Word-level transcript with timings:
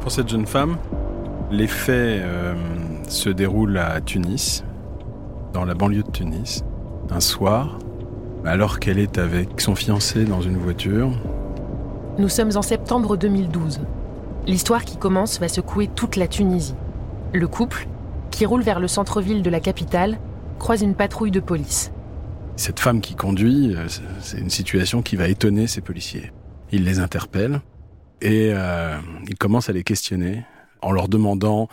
Pour 0.00 0.14
cette 0.14 0.30
jeune 0.30 0.46
femme, 0.46 0.78
les 1.50 1.66
faits 1.66 2.22
euh, 2.22 2.54
se 3.08 3.28
déroulent 3.28 3.76
à 3.76 4.00
Tunis, 4.00 4.64
dans 5.52 5.66
la 5.66 5.74
banlieue 5.74 6.02
de 6.02 6.10
Tunis, 6.10 6.64
un 7.10 7.20
soir, 7.20 7.78
alors 8.44 8.80
qu'elle 8.80 8.98
est 8.98 9.18
avec 9.18 9.60
son 9.60 9.74
fiancé 9.74 10.24
dans 10.24 10.40
une 10.40 10.56
voiture. 10.56 11.10
Nous 12.18 12.30
sommes 12.30 12.52
en 12.56 12.62
septembre 12.62 13.18
2012. 13.18 13.80
L'histoire 14.48 14.86
qui 14.86 14.96
commence 14.96 15.38
va 15.40 15.46
secouer 15.46 15.88
toute 15.94 16.16
la 16.16 16.26
Tunisie. 16.26 16.74
Le 17.34 17.46
couple, 17.46 17.86
qui 18.30 18.46
roule 18.46 18.62
vers 18.62 18.80
le 18.80 18.88
centre-ville 18.88 19.42
de 19.42 19.50
la 19.50 19.60
capitale, 19.60 20.18
croise 20.58 20.80
une 20.80 20.94
patrouille 20.94 21.30
de 21.30 21.38
police. 21.38 21.92
Cette 22.56 22.80
femme 22.80 23.02
qui 23.02 23.14
conduit, 23.14 23.76
euh, 23.76 23.86
c'est 24.22 24.38
une 24.38 24.48
situation 24.48 25.02
qui 25.02 25.16
va 25.16 25.28
étonner 25.28 25.66
ces 25.66 25.82
policiers. 25.82 26.32
Ils 26.72 26.84
les 26.84 26.98
interpellent 26.98 27.60
et 28.22 28.52
euh, 28.54 28.96
ils 29.28 29.36
commencent 29.36 29.68
à 29.68 29.74
les 29.74 29.84
questionner 29.84 30.46
en 30.80 30.92
leur 30.92 31.08
demandant 31.08 31.68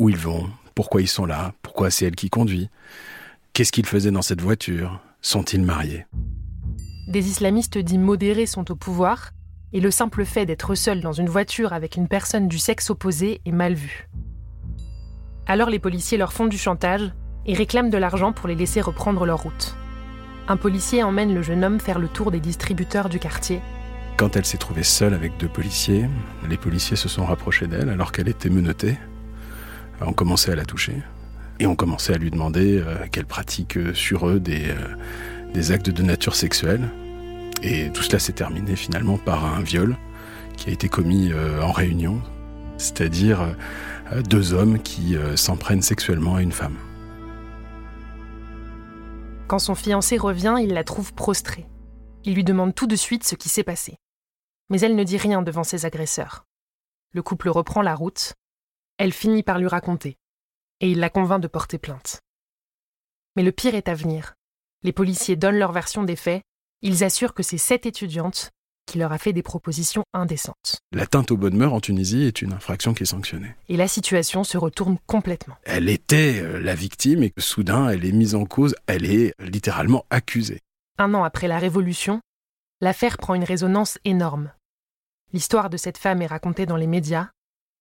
où 0.00 0.08
ils 0.08 0.16
vont, 0.16 0.50
pourquoi 0.74 1.02
ils 1.02 1.08
sont 1.08 1.26
là, 1.26 1.52
pourquoi 1.62 1.92
c'est 1.92 2.06
elle 2.06 2.16
qui 2.16 2.28
conduit, 2.28 2.70
qu'est-ce 3.52 3.70
qu'ils 3.70 3.86
faisaient 3.86 4.10
dans 4.10 4.20
cette 4.20 4.40
voiture, 4.40 5.00
sont-ils 5.22 5.62
mariés? 5.62 6.06
Des 7.06 7.28
islamistes 7.28 7.78
dits 7.78 7.98
modérés 7.98 8.46
sont 8.46 8.68
au 8.72 8.74
pouvoir, 8.74 9.30
et 9.72 9.80
le 9.80 9.90
simple 9.90 10.24
fait 10.24 10.46
d'être 10.46 10.74
seul 10.74 11.00
dans 11.00 11.12
une 11.12 11.28
voiture 11.28 11.72
avec 11.72 11.96
une 11.96 12.08
personne 12.08 12.48
du 12.48 12.58
sexe 12.58 12.90
opposé 12.90 13.40
est 13.44 13.52
mal 13.52 13.74
vu. 13.74 14.08
Alors 15.46 15.70
les 15.70 15.78
policiers 15.78 16.18
leur 16.18 16.32
font 16.32 16.46
du 16.46 16.58
chantage 16.58 17.12
et 17.46 17.54
réclament 17.54 17.90
de 17.90 17.98
l'argent 17.98 18.32
pour 18.32 18.48
les 18.48 18.54
laisser 18.54 18.80
reprendre 18.80 19.26
leur 19.26 19.42
route. 19.42 19.76
Un 20.48 20.56
policier 20.56 21.02
emmène 21.02 21.34
le 21.34 21.42
jeune 21.42 21.64
homme 21.64 21.80
faire 21.80 21.98
le 21.98 22.08
tour 22.08 22.30
des 22.30 22.40
distributeurs 22.40 23.08
du 23.08 23.18
quartier 23.18 23.60
quand 24.20 24.36
elle 24.36 24.44
s'est 24.44 24.58
trouvée 24.58 24.82
seule 24.82 25.14
avec 25.14 25.38
deux 25.38 25.48
policiers, 25.48 26.04
les 26.46 26.58
policiers 26.58 26.94
se 26.94 27.08
sont 27.08 27.24
rapprochés 27.24 27.66
d'elle 27.66 27.88
alors 27.88 28.12
qu'elle 28.12 28.28
était 28.28 28.50
menottée. 28.50 28.98
On 30.02 30.12
commençait 30.12 30.52
à 30.52 30.56
la 30.56 30.66
toucher 30.66 30.92
et 31.58 31.66
on 31.66 31.74
commençait 31.74 32.12
à 32.12 32.18
lui 32.18 32.30
demander 32.30 32.80
euh, 32.80 33.06
qu'elle 33.10 33.24
pratique 33.24 33.78
sur 33.94 34.28
eux 34.28 34.38
des, 34.38 34.68
euh, 34.68 35.54
des 35.54 35.72
actes 35.72 35.88
de 35.88 36.02
nature 36.02 36.34
sexuelle. 36.34 36.90
Et 37.62 37.90
tout 37.92 38.02
cela 38.02 38.18
s'est 38.18 38.32
terminé 38.32 38.76
finalement 38.76 39.18
par 39.18 39.44
un 39.44 39.60
viol 39.60 39.96
qui 40.56 40.70
a 40.70 40.72
été 40.72 40.88
commis 40.88 41.32
en 41.62 41.72
réunion, 41.72 42.20
c'est-à-dire 42.76 43.56
deux 44.28 44.52
hommes 44.52 44.78
qui 44.82 45.16
s'en 45.36 45.56
prennent 45.56 45.82
sexuellement 45.82 46.36
à 46.36 46.42
une 46.42 46.52
femme. 46.52 46.76
Quand 49.46 49.58
son 49.58 49.74
fiancé 49.74 50.16
revient, 50.18 50.56
il 50.60 50.74
la 50.74 50.84
trouve 50.84 51.14
prostrée. 51.14 51.66
Il 52.24 52.34
lui 52.34 52.44
demande 52.44 52.74
tout 52.74 52.86
de 52.86 52.96
suite 52.96 53.24
ce 53.24 53.34
qui 53.34 53.48
s'est 53.48 53.64
passé 53.64 53.96
mais 54.70 54.80
elle 54.80 54.96
ne 54.96 55.04
dit 55.04 55.18
rien 55.18 55.42
devant 55.42 55.64
ses 55.64 55.84
agresseurs. 55.84 56.46
Le 57.12 57.22
couple 57.22 57.50
reprend 57.50 57.82
la 57.82 57.94
route, 57.94 58.34
elle 58.96 59.12
finit 59.12 59.42
par 59.42 59.58
lui 59.58 59.66
raconter, 59.66 60.16
et 60.78 60.90
il 60.90 61.00
la 61.00 61.10
convainc 61.10 61.42
de 61.42 61.48
porter 61.48 61.76
plainte. 61.76 62.20
Mais 63.36 63.42
le 63.42 63.52
pire 63.52 63.74
est 63.74 63.88
à 63.88 63.94
venir. 63.94 64.34
Les 64.82 64.92
policiers 64.92 65.36
donnent 65.36 65.58
leur 65.58 65.72
version 65.72 66.04
des 66.04 66.16
faits, 66.16 66.42
ils 66.82 67.04
assurent 67.04 67.34
que 67.34 67.42
c'est 67.42 67.58
cette 67.58 67.86
étudiante 67.86 68.50
qui 68.86 68.98
leur 68.98 69.12
a 69.12 69.18
fait 69.18 69.32
des 69.32 69.42
propositions 69.42 70.02
indécentes. 70.12 70.80
L'atteinte 70.92 71.30
aux 71.30 71.36
bonnes 71.36 71.56
mœurs 71.56 71.74
en 71.74 71.80
Tunisie 71.80 72.24
est 72.24 72.42
une 72.42 72.52
infraction 72.52 72.92
qui 72.92 73.04
est 73.04 73.06
sanctionnée. 73.06 73.54
Et 73.68 73.76
la 73.76 73.86
situation 73.86 74.42
se 74.42 74.58
retourne 74.58 74.98
complètement. 75.06 75.56
Elle 75.62 75.88
était 75.88 76.40
euh, 76.40 76.58
la 76.58 76.74
victime 76.74 77.22
et 77.22 77.32
soudain 77.38 77.88
elle 77.88 78.04
est 78.04 78.12
mise 78.12 78.34
en 78.34 78.46
cause, 78.46 78.74
elle 78.86 79.04
est 79.08 79.32
littéralement 79.38 80.06
accusée. 80.10 80.60
Un 80.98 81.14
an 81.14 81.22
après 81.22 81.46
la 81.46 81.58
Révolution, 81.58 82.20
l'affaire 82.80 83.16
prend 83.16 83.34
une 83.34 83.44
résonance 83.44 83.98
énorme. 84.04 84.52
L'histoire 85.32 85.70
de 85.70 85.76
cette 85.76 85.98
femme 85.98 86.22
est 86.22 86.26
racontée 86.26 86.66
dans 86.66 86.76
les 86.76 86.88
médias. 86.88 87.28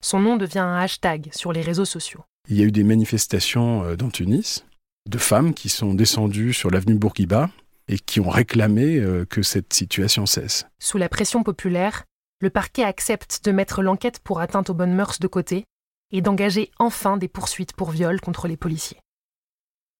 Son 0.03 0.19
nom 0.19 0.37
devient 0.37 0.59
un 0.59 0.77
hashtag 0.77 1.29
sur 1.33 1.51
les 1.51 1.61
réseaux 1.61 1.85
sociaux. 1.85 2.23
Il 2.47 2.57
y 2.57 2.61
a 2.61 2.65
eu 2.65 2.71
des 2.71 2.83
manifestations 2.83 3.83
euh, 3.83 3.95
dans 3.95 4.09
Tunis 4.09 4.65
de 5.09 5.17
femmes 5.17 5.55
qui 5.55 5.69
sont 5.69 5.95
descendues 5.95 6.53
sur 6.53 6.69
l'avenue 6.69 6.95
Bourguiba 6.95 7.49
et 7.89 7.97
qui 7.97 8.21
ont 8.21 8.29
réclamé 8.29 8.97
euh, 8.97 9.25
que 9.25 9.41
cette 9.41 9.73
situation 9.73 10.25
cesse. 10.25 10.65
Sous 10.79 10.97
la 10.97 11.09
pression 11.09 11.43
populaire, 11.43 12.05
le 12.39 12.49
parquet 12.49 12.83
accepte 12.83 13.43
de 13.43 13.51
mettre 13.51 13.81
l'enquête 13.81 14.19
pour 14.19 14.39
atteinte 14.39 14.69
aux 14.69 14.73
bonnes 14.73 14.93
mœurs 14.93 15.19
de 15.19 15.27
côté 15.27 15.65
et 16.11 16.21
d'engager 16.21 16.71
enfin 16.77 17.17
des 17.17 17.27
poursuites 17.27 17.73
pour 17.73 17.91
viol 17.91 18.21
contre 18.21 18.47
les 18.47 18.57
policiers. 18.57 19.01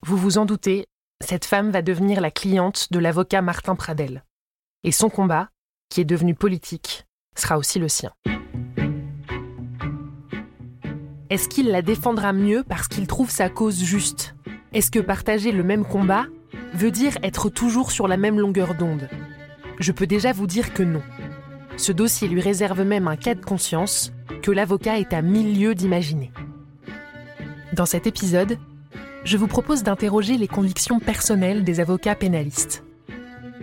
Vous 0.06 0.16
vous 0.16 0.38
en 0.38 0.46
doutez, 0.46 0.86
cette 1.22 1.46
femme 1.46 1.72
va 1.72 1.82
devenir 1.82 2.22
la 2.22 2.32
cliente 2.32 2.88
de 2.92 3.00
l'avocat 3.00 3.42
Martin 3.42 3.76
Pradel. 3.76 4.24
Et 4.84 4.94
son 4.94 5.10
combat, 5.10 5.50
qui 5.90 6.00
est 6.00 6.06
devenu 6.06 6.36
politique, 6.36 7.06
sera 7.36 7.58
aussi 7.58 7.80
le 7.80 7.90
sien. 7.90 8.14
Est-ce 11.30 11.50
qu'il 11.50 11.68
la 11.70 11.82
défendra 11.82 12.34
mieux 12.34 12.64
parce 12.64 12.88
qu'il 12.88 13.06
trouve 13.08 13.30
sa 13.30 13.50
cause 13.50 13.84
juste? 13.84 14.36
Est-ce 14.72 14.90
que 14.90 15.00
partager 15.00 15.52
le 15.52 15.64
même 15.64 15.86
combat 15.86 16.26
veut 16.74 16.92
dire 16.92 17.18
être 17.24 17.50
toujours 17.50 17.92
sur 17.92 18.08
la 18.08 18.18
même 18.18 18.40
longueur 18.40 18.76
d'onde 18.76 19.10
Je 19.80 19.92
peux 19.92 20.08
déjà 20.08 20.32
vous 20.32 20.48
dire 20.48 20.74
que 20.74 20.84
non. 20.84 21.02
Ce 21.78 21.92
dossier 21.92 22.28
lui 22.28 22.42
réserve 22.42 22.82
même 22.82 23.08
un 23.08 23.16
cas 23.16 23.36
de 23.36 23.44
conscience 23.44 24.12
que 24.42 24.52
l'avocat 24.52 25.00
est 25.00 25.14
à 25.14 25.22
mille 25.22 25.60
lieues 25.60 25.76
d'imaginer. 25.76 26.32
Dans 27.74 27.86
cet 27.86 28.08
épisode, 28.08 28.58
je 29.24 29.38
vous 29.38 29.48
propose 29.48 29.84
d'interroger 29.84 30.38
les 30.38 30.48
convictions 30.48 31.00
personnelles 31.00 31.64
des 31.64 31.80
avocats 31.80 32.16
pénalistes. 32.16 32.84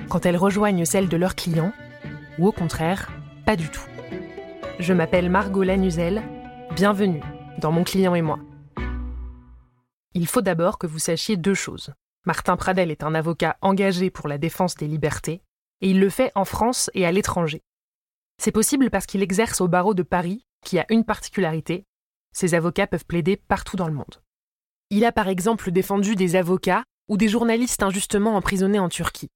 Quand 0.08 0.26
elles 0.26 0.36
rejoignent 0.36 0.84
celles 0.84 1.08
de 1.08 1.16
leurs 1.16 1.34
clients, 1.34 1.72
ou 2.38 2.46
au 2.46 2.52
contraire, 2.52 3.10
pas 3.44 3.56
du 3.56 3.68
tout. 3.68 3.82
Je 4.78 4.92
m'appelle 4.92 5.30
Margot 5.30 5.62
Lanuzel. 5.62 6.22
Bienvenue 6.74 7.22
dans 7.60 7.72
Mon 7.72 7.84
client 7.84 8.14
et 8.14 8.22
moi. 8.22 8.38
Il 10.14 10.26
faut 10.26 10.42
d'abord 10.42 10.78
que 10.78 10.86
vous 10.86 10.98
sachiez 10.98 11.36
deux 11.36 11.54
choses. 11.54 11.92
Martin 12.26 12.56
Pradel 12.56 12.90
est 12.90 13.04
un 13.04 13.14
avocat 13.14 13.56
engagé 13.60 14.10
pour 14.10 14.26
la 14.26 14.36
défense 14.36 14.74
des 14.74 14.88
libertés, 14.88 15.42
et 15.80 15.90
il 15.90 16.00
le 16.00 16.10
fait 16.10 16.32
en 16.34 16.44
France 16.44 16.90
et 16.92 17.06
à 17.06 17.12
l'étranger. 17.12 17.62
C'est 18.42 18.52
possible 18.52 18.90
parce 18.90 19.06
qu'il 19.06 19.22
exerce 19.22 19.60
au 19.60 19.68
barreau 19.68 19.94
de 19.94 20.02
Paris, 20.02 20.44
qui 20.64 20.78
a 20.78 20.86
une 20.90 21.04
particularité, 21.04 21.84
ses 22.36 22.54
avocats 22.54 22.86
peuvent 22.86 23.06
plaider 23.06 23.36
partout 23.36 23.76
dans 23.76 23.86
le 23.86 23.94
monde. 23.94 24.20
Il 24.90 25.04
a 25.04 25.12
par 25.12 25.28
exemple 25.28 25.70
défendu 25.70 26.16
des 26.16 26.36
avocats 26.36 26.84
ou 27.08 27.16
des 27.16 27.28
journalistes 27.28 27.82
injustement 27.82 28.36
emprisonnés 28.36 28.78
en 28.78 28.88
Turquie. 28.88 29.30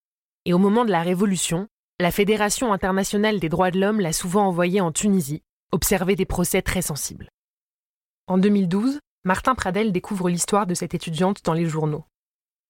Et 0.44 0.52
au 0.52 0.58
moment 0.58 0.84
de 0.84 0.90
la 0.90 1.02
Révolution, 1.02 1.68
la 1.98 2.10
Fédération 2.10 2.72
internationale 2.72 3.40
des 3.40 3.48
droits 3.48 3.70
de 3.70 3.80
l'homme 3.80 4.00
l'a 4.00 4.12
souvent 4.12 4.46
envoyé 4.46 4.80
en 4.80 4.92
Tunisie, 4.92 5.42
observer 5.72 6.16
des 6.16 6.26
procès 6.26 6.60
très 6.60 6.82
sensibles. 6.82 7.30
En 8.26 8.36
2012, 8.36 8.98
Martin 9.24 9.54
Pradel 9.54 9.92
découvre 9.92 10.28
l'histoire 10.28 10.66
de 10.66 10.74
cette 10.74 10.94
étudiante 10.94 11.44
dans 11.44 11.54
les 11.54 11.66
journaux. 11.66 12.04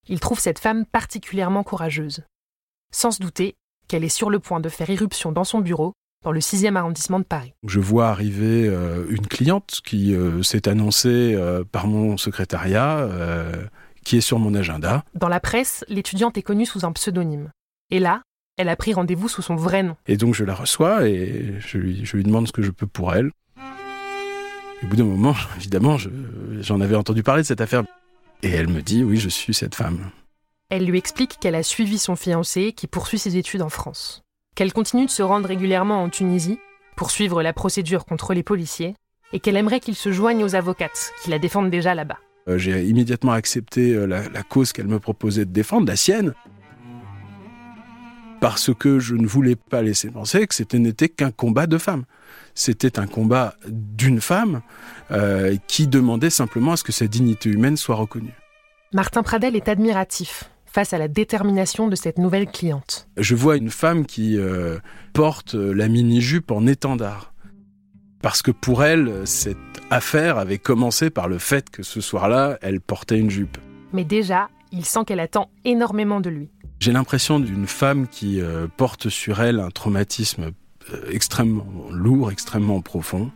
Il 0.09 0.21
trouve 0.21 0.41
cette 0.41 0.59
femme 0.59 0.87
particulièrement 0.87 1.63
courageuse. 1.63 2.25
Sans 2.93 3.11
se 3.11 3.21
douter 3.21 3.57
qu'elle 3.89 4.05
est 4.05 4.09
sur 4.09 4.31
le 4.31 4.39
point 4.39 4.61
de 4.61 4.69
faire 4.69 4.91
irruption 4.91 5.33
dans 5.33 5.45
son 5.45 5.61
bureau 5.61 5.95
dans 6.23 6.33
le 6.33 6.41
6e 6.41 6.77
arrondissement 6.77 7.19
de 7.19 7.25
Paris. 7.25 7.55
Je 7.67 7.81
vois 7.81 8.09
arriver 8.09 8.67
euh, 8.67 9.07
une 9.09 9.27
cliente 9.27 9.81
qui 9.85 10.15
euh, 10.15 10.43
s'est 10.43 10.69
annoncée 10.69 11.35
euh, 11.35 11.65
par 11.65 11.87
mon 11.87 12.17
secrétariat, 12.17 13.09
qui 14.05 14.19
est 14.19 14.21
sur 14.21 14.39
mon 14.39 14.55
agenda. 14.55 15.05
Dans 15.15 15.29
la 15.29 15.41
presse, 15.41 15.85
l'étudiante 15.89 16.37
est 16.39 16.43
connue 16.43 16.67
sous 16.67 16.85
un 16.85 16.93
pseudonyme. 16.93 17.51
Et 17.91 18.01
là, 18.01 18.23
elle 18.57 18.69
a 18.69 18.77
pris 18.77 18.93
rendez-vous 18.93 19.29
sous 19.29 19.43
son 19.43 19.57
vrai 19.57 19.83
nom. 19.83 19.97
Et 20.07 20.17
donc 20.17 20.35
je 20.35 20.45
la 20.45 20.55
reçois 20.55 21.09
et 21.09 21.55
je 21.61 21.79
lui, 21.79 22.25
demande 22.25 22.47
ce 22.47 22.53
que 22.53 22.63
je 22.63 22.71
peux 22.71 22.87
pour 22.87 23.15
elle. 23.15 23.31
au 24.83 24.87
bout 24.87 24.97
d'un 24.97 25.05
moment, 25.05 25.35
évidemment, 25.57 25.97
j'en 26.61 26.81
avais 26.81 26.97
entendu 26.97 27.23
parler 27.23 27.43
de 27.43 27.47
cette 27.47 27.61
affaire. 27.61 27.85
Et 28.43 28.51
elle 28.51 28.69
me 28.69 28.83
dit, 28.83 29.05
oui, 29.05 29.17
je 29.17 29.29
suis 29.29 29.55
cette 29.55 29.75
femme. 29.75 30.11
Elle 30.71 30.87
lui 30.87 30.99
explique 30.99 31.39
qu'elle 31.41 31.55
a 31.55 31.63
suivi 31.63 31.99
son 31.99 32.17
fiancé 32.17 32.73
qui 32.73 32.87
poursuit 32.87 33.19
ses 33.19 33.37
études 33.37 33.63
en 33.63 33.69
France. 33.69 34.23
Qu'elle 34.55 34.73
continue 34.73 35.07
de 35.07 35.11
se 35.11 35.23
rendre 35.23 35.49
régulièrement 35.49 36.03
en 36.03 36.09
Tunisie 36.09 36.59
pour 36.97 37.11
suivre 37.11 37.43
la 37.43 37.53
procédure 37.53 38.05
contre 38.05 38.35
les 38.35 38.43
policiers 38.43 38.95
et 39.33 39.41
qu'elle 39.41 39.57
aimerait 39.57 39.81
qu'il 39.81 39.95
se 39.95 40.13
joigne 40.13 40.45
aux 40.45 40.55
avocates 40.55 41.13
qui 41.23 41.31
la 41.31 41.39
défendent 41.39 41.71
déjà 41.71 41.95
là-bas. 41.95 42.19
Euh, 42.49 42.59
j'ai 42.59 42.85
immédiatement 42.85 43.33
accepté 43.33 43.95
euh, 43.95 44.07
la 44.07 44.43
cause 44.43 44.73
qu'elle 44.73 44.89
me 44.89 44.99
proposait 44.99 45.45
de 45.45 45.53
défendre, 45.53 45.87
la 45.87 45.97
sienne 45.97 46.35
parce 48.41 48.75
que 48.75 48.99
je 48.99 49.15
ne 49.15 49.27
voulais 49.27 49.57
pas 49.57 49.83
laisser 49.83 50.11
penser 50.11 50.47
que 50.47 50.55
c'était 50.55 50.79
n'était 50.79 51.09
qu'un 51.09 51.31
combat 51.31 51.67
de 51.67 51.79
femmes. 51.79 52.05
C'était 52.55 52.99
un 52.99 53.07
combat 53.07 53.55
d'une 53.69 54.21
femme 54.21 54.63
euh, 55.11 55.57
qui 55.69 55.87
demandait 55.87 56.31
simplement 56.31 56.73
à 56.73 56.77
ce 56.77 56.85
que 56.85 56.93
sa 56.93 57.07
dignité 57.07 57.51
humaine 57.51 57.77
soit 57.77 57.97
reconnue. 57.97 58.35
Martin 58.93 59.23
Pradel 59.23 59.55
est 59.55 59.69
admiratif 59.69 60.51
face 60.67 60.93
à 60.93 60.99
la 60.99 61.09
détermination 61.09 61.89
de 61.89 61.97
cette 61.97 62.19
nouvelle 62.19 62.47
cliente. 62.47 63.09
Je 63.17 63.35
vois 63.35 63.57
une 63.57 63.71
femme 63.71 64.07
qui 64.07 64.37
euh, 64.39 64.79
porte 65.13 65.55
la 65.55 65.89
mini-jupe 65.89 66.51
en 66.51 66.67
étendard. 66.67 67.33
Parce 68.23 68.43
que 68.43 68.51
pour 68.51 68.85
elle, 68.85 69.27
cette 69.27 69.57
affaire 69.91 70.39
avait 70.39 70.59
commencé 70.59 71.11
par 71.11 71.29
le 71.29 71.39
fait 71.39 71.71
que 71.71 71.83
ce 71.83 72.01
soir-là, 72.01 72.59
elle 72.63 72.81
portait 72.81 73.19
une 73.19 73.31
jupe. 73.31 73.59
Mais 73.93 74.05
déjà, 74.05 74.49
il 74.73 74.85
sent 74.85 75.01
qu'elle 75.07 75.21
attend 75.21 75.51
énormément 75.65 76.21
de 76.21 76.31
lui. 76.31 76.51
J'ai 76.81 76.93
l'impression 76.93 77.39
d'une 77.41 77.67
femme 77.67 78.09
qui 78.09 78.41
euh, 78.41 78.67
porte 78.75 79.11
sur 79.11 79.43
elle 79.43 79.61
un 79.61 79.69
traumatisme 79.69 80.53
euh, 80.95 81.11
extrêmement 81.11 81.67
lourd, 81.91 82.33
extrêmement 82.33 82.81
profond. 82.81 83.31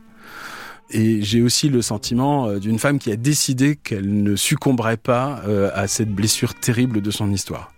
Et 0.89 1.21
j'ai 1.21 1.43
aussi 1.43 1.69
le 1.69 1.83
sentiment 1.83 2.47
euh, 2.47 2.59
d'une 2.59 2.79
femme 2.79 2.99
qui 2.99 3.13
a 3.13 3.17
décidé 3.17 3.77
qu'elle 3.77 4.23
ne 4.23 4.35
succomberait 4.35 4.97
pas 4.97 5.43
à 5.75 5.87
cette 5.89 6.09
blessure 6.09 6.55
terrible 6.55 7.03
de 7.03 7.11
son 7.11 7.31
histoire. 7.31 7.71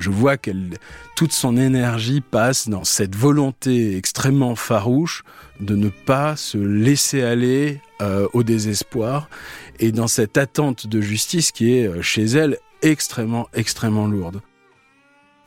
Je 0.00 0.10
vois 0.10 0.36
qu'elle, 0.38 0.76
toute 1.14 1.32
son 1.32 1.56
énergie 1.56 2.20
passe 2.20 2.68
dans 2.68 2.82
cette 2.82 3.14
volonté 3.14 3.96
extrêmement 3.96 4.56
farouche 4.56 5.22
de 5.60 5.76
ne 5.76 5.88
pas 5.88 6.34
se 6.34 6.58
laisser 6.58 7.22
aller 7.22 7.80
au 8.34 8.42
désespoir 8.42 9.30
et 9.78 9.92
dans 9.92 10.08
cette 10.08 10.36
attente 10.36 10.86
de 10.86 11.00
justice 11.00 11.50
qui 11.50 11.72
est 11.72 12.02
chez 12.02 12.24
elle 12.24 12.58
extrêmement, 12.82 13.48
extrêmement 13.54 14.06
lourde. 14.06 14.42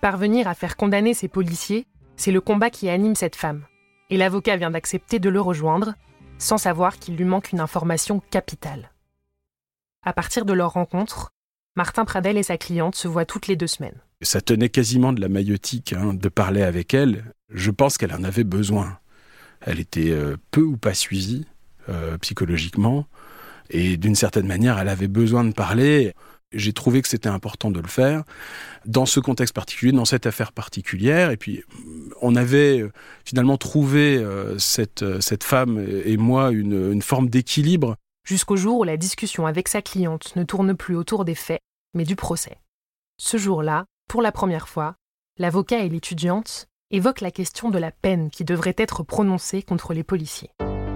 Parvenir 0.01 0.47
à 0.47 0.53
faire 0.53 0.77
condamner 0.77 1.13
ces 1.13 1.27
policiers, 1.27 1.85
c'est 2.15 2.31
le 2.31 2.39
combat 2.39 2.69
qui 2.69 2.89
anime 2.89 3.15
cette 3.15 3.35
femme. 3.35 3.65
Et 4.09 4.15
l'avocat 4.15 4.55
vient 4.55 4.71
d'accepter 4.71 5.19
de 5.19 5.29
le 5.29 5.41
rejoindre, 5.41 5.93
sans 6.37 6.57
savoir 6.57 6.99
qu'il 6.99 7.17
lui 7.17 7.25
manque 7.25 7.51
une 7.51 7.59
information 7.59 8.21
capitale. 8.31 8.91
À 10.05 10.13
partir 10.13 10.45
de 10.45 10.53
leur 10.53 10.71
rencontre, 10.71 11.31
Martin 11.75 12.05
Pradel 12.05 12.37
et 12.37 12.43
sa 12.43 12.57
cliente 12.57 12.95
se 12.95 13.09
voient 13.09 13.25
toutes 13.25 13.47
les 13.47 13.57
deux 13.57 13.67
semaines. 13.67 13.99
Ça 14.21 14.39
tenait 14.39 14.69
quasiment 14.69 15.11
de 15.11 15.19
la 15.19 15.27
maïotique 15.27 15.93
hein, 15.93 16.13
de 16.13 16.29
parler 16.29 16.61
avec 16.61 16.93
elle. 16.93 17.33
Je 17.49 17.71
pense 17.71 17.97
qu'elle 17.97 18.13
en 18.13 18.23
avait 18.23 18.45
besoin. 18.45 18.99
Elle 19.61 19.81
était 19.81 20.11
euh, 20.11 20.37
peu 20.51 20.61
ou 20.61 20.77
pas 20.77 20.93
suivie 20.93 21.45
euh, 21.89 22.17
psychologiquement. 22.19 23.05
Et 23.69 23.97
d'une 23.97 24.15
certaine 24.15 24.47
manière, 24.47 24.79
elle 24.79 24.89
avait 24.89 25.09
besoin 25.09 25.43
de 25.43 25.53
parler. 25.53 26.13
J'ai 26.51 26.73
trouvé 26.73 27.01
que 27.01 27.07
c'était 27.07 27.29
important 27.29 27.69
de 27.69 27.79
le 27.79 27.87
faire 27.87 28.23
dans 28.85 29.05
ce 29.05 29.19
contexte 29.19 29.53
particulier, 29.53 29.91
dans 29.91 30.05
cette 30.05 30.25
affaire 30.25 30.51
particulière. 30.51 31.29
Et 31.29 31.37
puis, 31.37 31.63
on 32.21 32.35
avait 32.35 32.81
euh, 32.81 32.91
finalement 33.23 33.57
trouvé, 33.57 34.17
euh, 34.17 34.57
cette, 34.57 35.03
euh, 35.03 35.21
cette 35.21 35.43
femme 35.43 35.85
et 36.05 36.17
moi, 36.17 36.51
une 36.51 37.01
forme 37.01 37.29
d'équilibre. 37.29 37.95
Jusqu'au 38.27 38.55
jour 38.55 38.79
où 38.79 38.83
la 38.83 38.97
discussion 38.97 39.45
avec 39.45 39.67
sa 39.67 39.81
cliente 39.81 40.35
ne 40.35 40.43
tourne 40.43 40.75
plus 40.75 40.95
autour 40.95 41.23
des 41.23 41.35
faits, 41.35 41.61
mais 41.93 42.03
du 42.03 42.15
procès. 42.15 42.57
Ce 43.17 43.37
jour-là, 43.37 43.85
pour 44.07 44.21
la 44.21 44.31
première 44.31 44.67
fois, 44.67 44.95
l'avocat 45.37 45.79
et 45.79 45.89
l'étudiante 45.89 46.67
évoquent 46.91 47.21
la 47.21 47.31
question 47.31 47.69
de 47.69 47.77
la 47.77 47.91
peine 47.91 48.29
qui 48.31 48.43
devrait 48.43 48.75
être 48.77 49.03
prononcée 49.03 49.61
contre 49.61 49.93
les 49.93 50.03
policiers. 50.03 50.49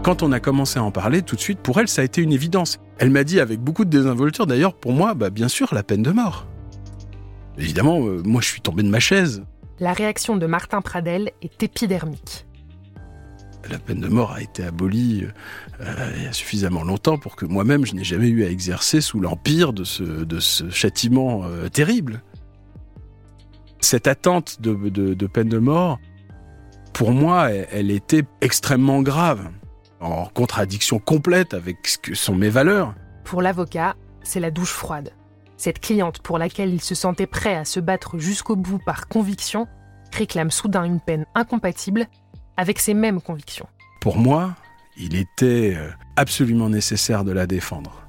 Quand 0.04 0.22
on 0.22 0.34
a 0.34 0.42
commencé 0.42 0.80
à 0.80 0.84
en 0.84 0.92
parler, 0.92 1.22
tout 1.22 1.38
de 1.38 1.42
suite, 1.42 1.60
pour 1.60 1.80
elle, 1.80 1.88
ça 1.88 2.02
a 2.02 2.06
été 2.06 2.22
une 2.22 2.34
évidence. 2.34 2.78
Elle 2.98 3.10
m'a 3.10 3.24
dit 3.24 3.40
avec 3.40 3.62
beaucoup 3.62 3.86
de 3.86 3.90
désinvolture, 3.90 4.46
d'ailleurs, 4.46 4.74
pour 4.74 4.92
moi, 4.92 5.14
bah, 5.14 5.30
bien 5.30 5.48
sûr, 5.48 5.74
la 5.74 5.82
peine 5.82 6.04
de 6.04 6.12
mort. 6.12 6.46
Évidemment, 7.58 8.06
euh, 8.06 8.22
moi, 8.26 8.42
je 8.42 8.48
suis 8.48 8.60
tombé 8.60 8.84
de 8.84 8.90
ma 8.90 9.00
chaise. 9.00 9.46
La 9.80 9.94
réaction 9.94 10.36
de 10.36 10.46
Martin 10.46 10.82
Pradel 10.82 11.32
est 11.42 11.64
épidermique. 11.64 12.46
La 13.70 13.80
peine 13.80 14.02
de 14.02 14.10
mort 14.10 14.34
a 14.34 14.42
été 14.42 14.66
abolie 14.66 15.26
euh, 15.80 16.12
il 16.18 16.24
y 16.24 16.28
a 16.28 16.34
suffisamment 16.34 16.84
longtemps 16.84 17.18
pour 17.18 17.38
que 17.38 17.46
moi-même, 17.46 17.86
je 17.86 17.96
n'ai 17.96 18.04
jamais 18.04 18.28
eu 18.28 18.44
à 18.44 18.50
exercer 18.50 19.00
sous 19.00 19.22
l'empire 19.22 19.72
de 19.72 19.86
ce, 19.86 20.04
de 20.04 20.40
ce 20.42 20.70
châtiment 20.70 21.46
euh, 21.46 21.70
terrible. 21.70 22.22
Cette 23.80 24.08
attente 24.08 24.60
de, 24.60 25.28
peine 25.28 25.48
de 25.48 25.60
mort, 25.60 25.98
pour 26.92 27.12
moi, 27.12 27.52
elle 27.52 27.90
était 27.90 28.24
extrêmement 28.42 29.02
grave 29.02 29.50
en 30.04 30.26
contradiction 30.26 31.00
complète 31.00 31.54
avec 31.54 31.88
ce 31.88 31.98
que 31.98 32.14
sont 32.14 32.36
mes 32.36 32.50
valeurs. 32.50 32.94
Pour 33.24 33.42
l'avocat, 33.42 33.96
c'est 34.24 34.40
la 34.40 34.52
douche 34.52 34.72
froide. 34.72 35.14
Cette 35.58 35.80
cliente 35.80 36.20
pour 36.20 36.38
laquelle 36.38 36.74
il 36.74 36.82
se 36.82 36.96
sentait 36.96 37.28
prêt 37.28 37.56
à 37.56 37.66
se 37.66 37.80
battre 37.80 38.18
jusqu'au 38.18 38.56
bout 38.56 38.80
par 38.80 39.08
conviction 39.08 39.68
réclame 40.12 40.52
soudain 40.52 40.84
une 40.84 41.00
peine 41.00 41.26
incompatible 41.36 42.08
avec 42.58 42.80
ses 42.80 42.94
mêmes 42.94 43.22
convictions. 43.22 43.68
Pour 44.02 44.18
moi, 44.18 44.56
il 44.98 45.16
était 45.16 45.74
euh, 45.76 45.90
absolument 46.16 46.70
nécessaire 46.70 47.24
de 47.24 47.32
la 47.32 47.48
défendre. 47.48 48.08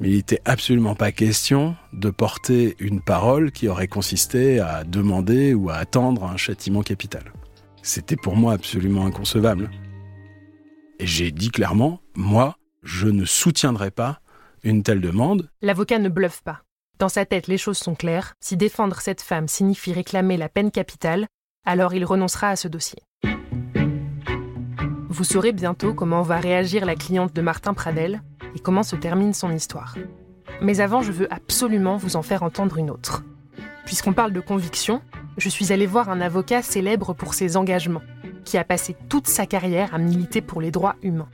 Mais 0.00 0.10
il 0.10 0.16
n'était 0.16 0.42
absolument 0.44 0.94
pas 0.94 1.10
question 1.10 1.74
de 1.92 2.10
porter 2.10 2.76
une 2.78 3.00
parole 3.00 3.50
qui 3.50 3.66
aurait 3.66 3.88
consisté 3.88 4.60
à 4.60 4.84
demander 4.84 5.54
ou 5.54 5.70
à 5.70 5.74
attendre 5.76 6.24
un 6.24 6.36
châtiment 6.36 6.82
capital. 6.82 7.32
C'était 7.82 8.16
pour 8.16 8.36
moi 8.36 8.52
absolument 8.52 9.06
inconcevable. 9.06 9.70
J'ai 11.00 11.30
dit 11.30 11.50
clairement, 11.50 12.00
moi, 12.16 12.56
je 12.82 13.06
ne 13.06 13.24
soutiendrai 13.24 13.92
pas 13.92 14.18
une 14.64 14.82
telle 14.82 15.00
demande. 15.00 15.48
L'avocat 15.62 16.00
ne 16.00 16.08
bluffe 16.08 16.42
pas. 16.42 16.62
Dans 16.98 17.08
sa 17.08 17.24
tête, 17.24 17.46
les 17.46 17.58
choses 17.58 17.78
sont 17.78 17.94
claires. 17.94 18.34
Si 18.40 18.56
défendre 18.56 19.00
cette 19.00 19.20
femme 19.20 19.46
signifie 19.46 19.92
réclamer 19.92 20.36
la 20.36 20.48
peine 20.48 20.72
capitale, 20.72 21.28
alors 21.64 21.94
il 21.94 22.04
renoncera 22.04 22.48
à 22.48 22.56
ce 22.56 22.66
dossier. 22.66 22.98
Vous 25.08 25.22
saurez 25.22 25.52
bientôt 25.52 25.94
comment 25.94 26.22
va 26.22 26.38
réagir 26.38 26.84
la 26.84 26.96
cliente 26.96 27.32
de 27.32 27.42
Martin 27.42 27.74
Pradel 27.74 28.20
et 28.56 28.58
comment 28.58 28.82
se 28.82 28.96
termine 28.96 29.34
son 29.34 29.52
histoire. 29.52 29.96
Mais 30.60 30.80
avant, 30.80 31.02
je 31.02 31.12
veux 31.12 31.32
absolument 31.32 31.96
vous 31.96 32.16
en 32.16 32.22
faire 32.22 32.42
entendre 32.42 32.76
une 32.76 32.90
autre. 32.90 33.22
Puisqu'on 33.84 34.12
parle 34.12 34.32
de 34.32 34.40
conviction, 34.40 35.00
je 35.36 35.48
suis 35.48 35.72
allée 35.72 35.86
voir 35.86 36.08
un 36.08 36.20
avocat 36.20 36.62
célèbre 36.62 37.14
pour 37.14 37.34
ses 37.34 37.56
engagements 37.56 38.02
qui 38.48 38.56
a 38.56 38.64
passé 38.64 38.96
toute 39.10 39.26
sa 39.26 39.44
carrière 39.44 39.94
à 39.94 39.98
militer 39.98 40.40
pour 40.40 40.62
les 40.62 40.70
droits 40.70 40.96
humains. 41.02 41.28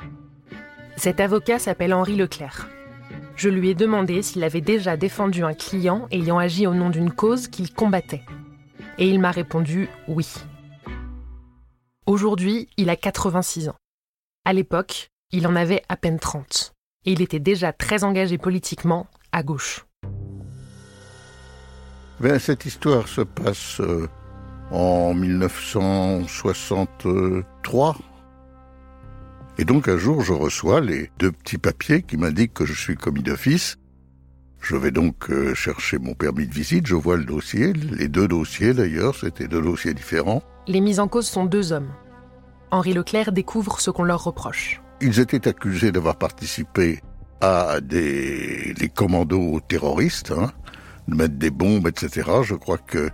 Cet 0.97 1.21
avocat 1.21 1.61
s'appelle 1.61 1.95
Henri 1.95 2.17
Leclerc. 2.17 2.69
Je 3.37 3.49
lui 3.49 3.71
ai 3.71 3.75
demandé 3.75 4.21
s'il 4.21 4.43
avait 4.43 4.61
déjà 4.61 4.97
défendu 4.97 5.45
un 5.45 5.55
client 5.55 6.09
ayant 6.11 6.39
agi 6.39 6.67
au 6.67 6.75
nom 6.75 6.91
d'une 6.91 7.13
cause 7.13 7.47
qu'il 7.47 7.73
combattait. 7.73 8.23
Et 8.99 9.09
il 9.09 9.21
m'a 9.21 9.31
répondu 9.31 9.89
oui. 10.09 10.27
Aujourd'hui, 12.07 12.69
il 12.77 12.91
a 12.91 12.97
86 12.97 13.69
ans. 13.69 13.77
À 14.45 14.53
l'époque, 14.53 15.11
il 15.31 15.47
en 15.47 15.55
avait 15.55 15.83
à 15.89 15.97
peine 15.97 16.19
30. 16.19 16.75
Et 17.07 17.13
il 17.13 17.23
était 17.23 17.39
déjà 17.39 17.73
très 17.73 18.03
engagé 18.03 18.39
politiquement 18.39 19.07
à 19.31 19.45
gauche. 19.45 19.87
Ben, 22.19 22.41
cette 22.41 22.65
histoire 22.67 23.07
se 23.07 23.21
passe 23.21 23.81
euh, 23.81 24.09
en 24.71 25.15
1963. 25.15 27.97
Et 29.57 29.65
donc 29.65 29.89
un 29.89 29.97
jour, 29.97 30.23
je 30.23 30.33
reçois 30.33 30.81
les 30.81 31.11
deux 31.19 31.31
petits 31.31 31.59
papiers 31.59 32.03
qui 32.03 32.17
m'indiquent 32.17 32.55
que 32.55 32.67
je 32.67 32.73
suis 32.73 32.97
commis 32.97 33.23
d'office. 33.23 33.77
Je 34.61 34.77
vais 34.77 34.91
donc 34.91 35.31
euh, 35.31 35.55
chercher 35.55 35.99
mon 35.99 36.15
permis 36.15 36.47
de 36.47 36.55
visite, 36.55 36.87
je 36.87 36.95
vois 36.95 37.17
le 37.17 37.25
dossier, 37.25 37.73
les 37.73 38.09
deux 38.09 38.27
dossiers 38.27 38.73
d'ailleurs, 38.73 39.15
c'était 39.15 39.47
deux 39.47 39.61
dossiers 39.61 39.93
différents. 39.93 40.43
Les 40.67 40.81
mises 40.81 41.01
en 41.01 41.07
cause 41.07 41.27
sont 41.27 41.45
deux 41.45 41.73
hommes. 41.73 41.91
Henri 42.71 42.95
Leclerc 42.95 43.31
découvre 43.31 43.79
ce 43.79 43.91
qu'on 43.91 44.05
leur 44.05 44.25
reproche. 44.25 44.81
Ils 45.01 45.21
étaient 45.21 45.47
accusés 45.47 45.93
d'avoir 45.93 46.17
participé 46.17 47.01
à 47.43 47.81
des 47.83 48.73
les 48.79 48.89
commandos 48.89 49.61
terroristes, 49.69 50.33
hein, 50.33 50.51
de 51.09 51.15
mettre 51.15 51.35
des 51.35 51.51
bombes, 51.51 51.87
etc. 51.89 52.31
Je 52.43 52.55
crois 52.55 52.79
qu'il 52.79 53.11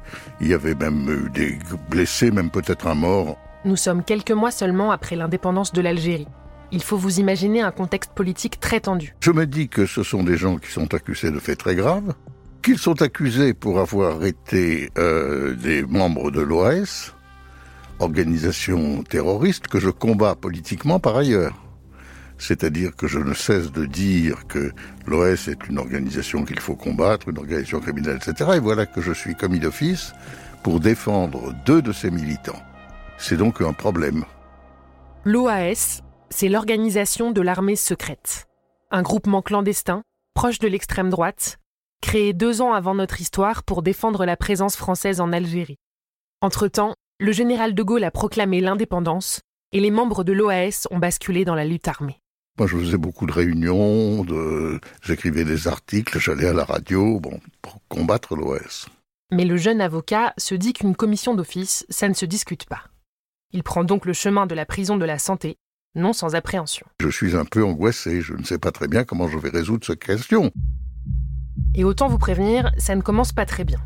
y 0.49 0.55
avait 0.55 0.75
même 0.75 1.09
eu 1.09 1.31
des 1.31 1.59
blessés, 1.91 2.31
même 2.31 2.51
peut-être 2.51 2.87
un 2.87 2.95
mort. 2.95 3.37
Nous 3.65 3.77
sommes 3.77 4.03
quelques 4.03 4.31
mois 4.31 4.51
seulement 4.51 4.91
après 4.91 5.17
l'indépendance 5.17 5.73
de 5.73 5.81
l'Algérie. 5.81 6.29
Il 6.73 6.83
faut 6.83 6.97
vous 6.97 7.19
imaginer 7.19 7.63
un 7.63 7.73
contexte 7.73 8.13
politique 8.13 8.61
très 8.61 8.81
tendu. 8.81 9.15
Je 9.21 9.33
me 9.33 9.47
dis 9.47 9.69
que 9.69 9.87
ce 9.87 10.03
sont 10.03 10.23
des 10.23 10.37
gens 10.37 10.57
qui 10.57 10.71
sont 10.71 10.95
accusés 10.95 11.31
de 11.31 11.39
faits 11.41 11.59
très 11.59 11.75
graves, 11.75 12.15
qu'ils 12.63 12.79
sont 12.79 13.03
accusés 13.03 13.55
pour 13.55 13.81
avoir 13.81 14.25
été 14.25 14.91
euh, 14.99 15.55
des 15.57 15.83
membres 15.83 16.31
de 16.31 16.41
l'OAS, 16.41 17.13
organisation 17.99 19.03
terroriste 19.03 19.67
que 19.67 19.81
je 19.81 19.91
combats 19.91 20.37
politiquement 20.37 21.01
par 21.01 21.17
ailleurs. 21.17 21.55
C'est-à-dire 22.41 22.97
que 22.97 23.07
je 23.07 23.19
ne 23.19 23.35
cesse 23.35 23.71
de 23.71 23.85
dire 23.85 24.47
que 24.49 24.73
l'OS 25.07 25.47
est 25.49 25.69
une 25.69 25.79
organisation 25.79 26.47
qu'il 26.47 26.59
faut 26.59 26.75
combattre, 26.75 27.29
une 27.29 27.37
organisation 27.37 27.81
criminelle, 27.81 28.17
etc. 28.17 28.53
Et 28.57 28.59
voilà 28.59 28.87
que 28.87 29.03
je 29.03 29.13
suis 29.13 29.35
commis 29.35 29.61
d'office 29.61 30.15
pour 30.63 30.81
défendre 30.81 31.55
deux 31.67 31.83
de 31.83 31.93
ces 31.93 32.11
militants. 32.11 32.61
C'est 33.19 33.37
donc 33.37 33.61
un 33.61 33.75
problème. 33.75 34.25
L'OAS, 35.25 36.01
c'est 36.31 36.49
l'organisation 36.49 37.31
de 37.31 37.43
l'armée 37.43 37.77
secrète. 37.77 38.47
Un 38.91 39.03
groupement 39.03 39.43
clandestin, 39.43 40.03
proche 40.33 40.59
de 40.59 40.69
l'extrême 40.69 41.11
droite, 41.11 41.59
créé 42.01 42.33
deux 42.33 42.63
ans 42.63 42.73
avant 42.73 42.95
notre 42.95 43.21
histoire 43.21 43.65
pour 43.65 43.83
défendre 43.83 44.25
la 44.25 44.39
présence 44.39 44.77
française 44.77 45.21
en 45.21 45.35
Algérie. 45.35 45.77
Entre-temps, 46.41 46.95
le 47.19 47.33
général 47.33 47.75
de 47.75 47.83
Gaulle 47.83 48.05
a 48.05 48.11
proclamé 48.11 48.63
l'indépendance 48.63 49.43
et 49.73 49.81
les 49.81 49.91
membres 49.91 50.25
de 50.25 50.33
l'OAS 50.33 50.87
ont 50.91 50.99
basculé 50.99 51.45
dans 51.45 51.55
la 51.55 51.67
lutte 51.67 51.87
armée. 51.87 52.20
Moi, 52.61 52.67
je 52.67 52.77
faisais 52.77 52.99
beaucoup 52.99 53.25
de 53.25 53.33
réunions, 53.33 54.23
de... 54.23 54.79
j'écrivais 55.03 55.47
des 55.47 55.67
articles, 55.67 56.19
j'allais 56.21 56.47
à 56.47 56.53
la 56.53 56.65
radio, 56.65 57.19
bon, 57.19 57.41
pour 57.63 57.81
combattre 57.89 58.37
l'OS. 58.37 58.87
Mais 59.33 59.47
le 59.47 59.57
jeune 59.57 59.81
avocat 59.81 60.35
se 60.37 60.55
dit 60.55 60.75
qu'une 60.75 60.95
commission 60.95 61.35
d'office, 61.35 61.87
ça 61.89 62.07
ne 62.07 62.13
se 62.13 62.27
discute 62.27 62.67
pas. 62.67 62.83
Il 63.53 63.63
prend 63.63 63.83
donc 63.83 64.05
le 64.05 64.13
chemin 64.13 64.45
de 64.45 64.55
la 64.55 64.67
prison 64.67 64.99
de 64.99 65.07
la 65.07 65.19
santé 65.19 65.57
non 65.95 66.13
sans 66.13 66.35
appréhension. 66.35 66.87
Je 67.01 67.09
suis 67.09 67.35
un 67.35 67.47
peu 67.47 67.65
angoissé, 67.65 68.21
je 68.21 68.35
ne 68.35 68.45
sais 68.45 68.59
pas 68.59 68.73
très 68.73 68.89
bien 68.89 69.05
comment 69.05 69.27
je 69.27 69.39
vais 69.39 69.49
résoudre 69.49 69.87
cette 69.87 70.05
question. 70.05 70.51
Et 71.75 71.83
autant 71.83 72.09
vous 72.09 72.19
prévenir, 72.19 72.71
ça 72.77 72.95
ne 72.95 73.01
commence 73.01 73.33
pas 73.33 73.47
très 73.47 73.65
bien. 73.65 73.81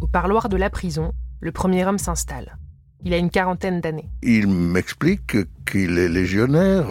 Au 0.00 0.08
parloir 0.08 0.48
de 0.48 0.56
la 0.56 0.68
prison, 0.68 1.12
le 1.40 1.52
premier 1.52 1.86
homme 1.86 1.98
s'installe. 1.98 2.58
Il 3.04 3.14
a 3.14 3.18
une 3.18 3.30
quarantaine 3.30 3.80
d'années. 3.80 4.10
Il 4.22 4.48
m'explique 4.48 5.36
qu'il 5.64 5.96
est 5.96 6.08
légionnaire. 6.08 6.88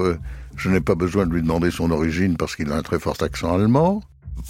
Je 0.56 0.70
n'ai 0.70 0.82
pas 0.82 0.96
besoin 0.96 1.26
de 1.26 1.34
lui 1.34 1.42
demander 1.42 1.72
son 1.72 1.92
origine 1.92 2.38
parce 2.38 2.56
qu'il 2.56 2.72
a 2.72 2.76
un 2.76 2.82
très 2.82 3.00
fort 3.00 3.18
accent 3.22 3.54
allemand. 3.54 4.02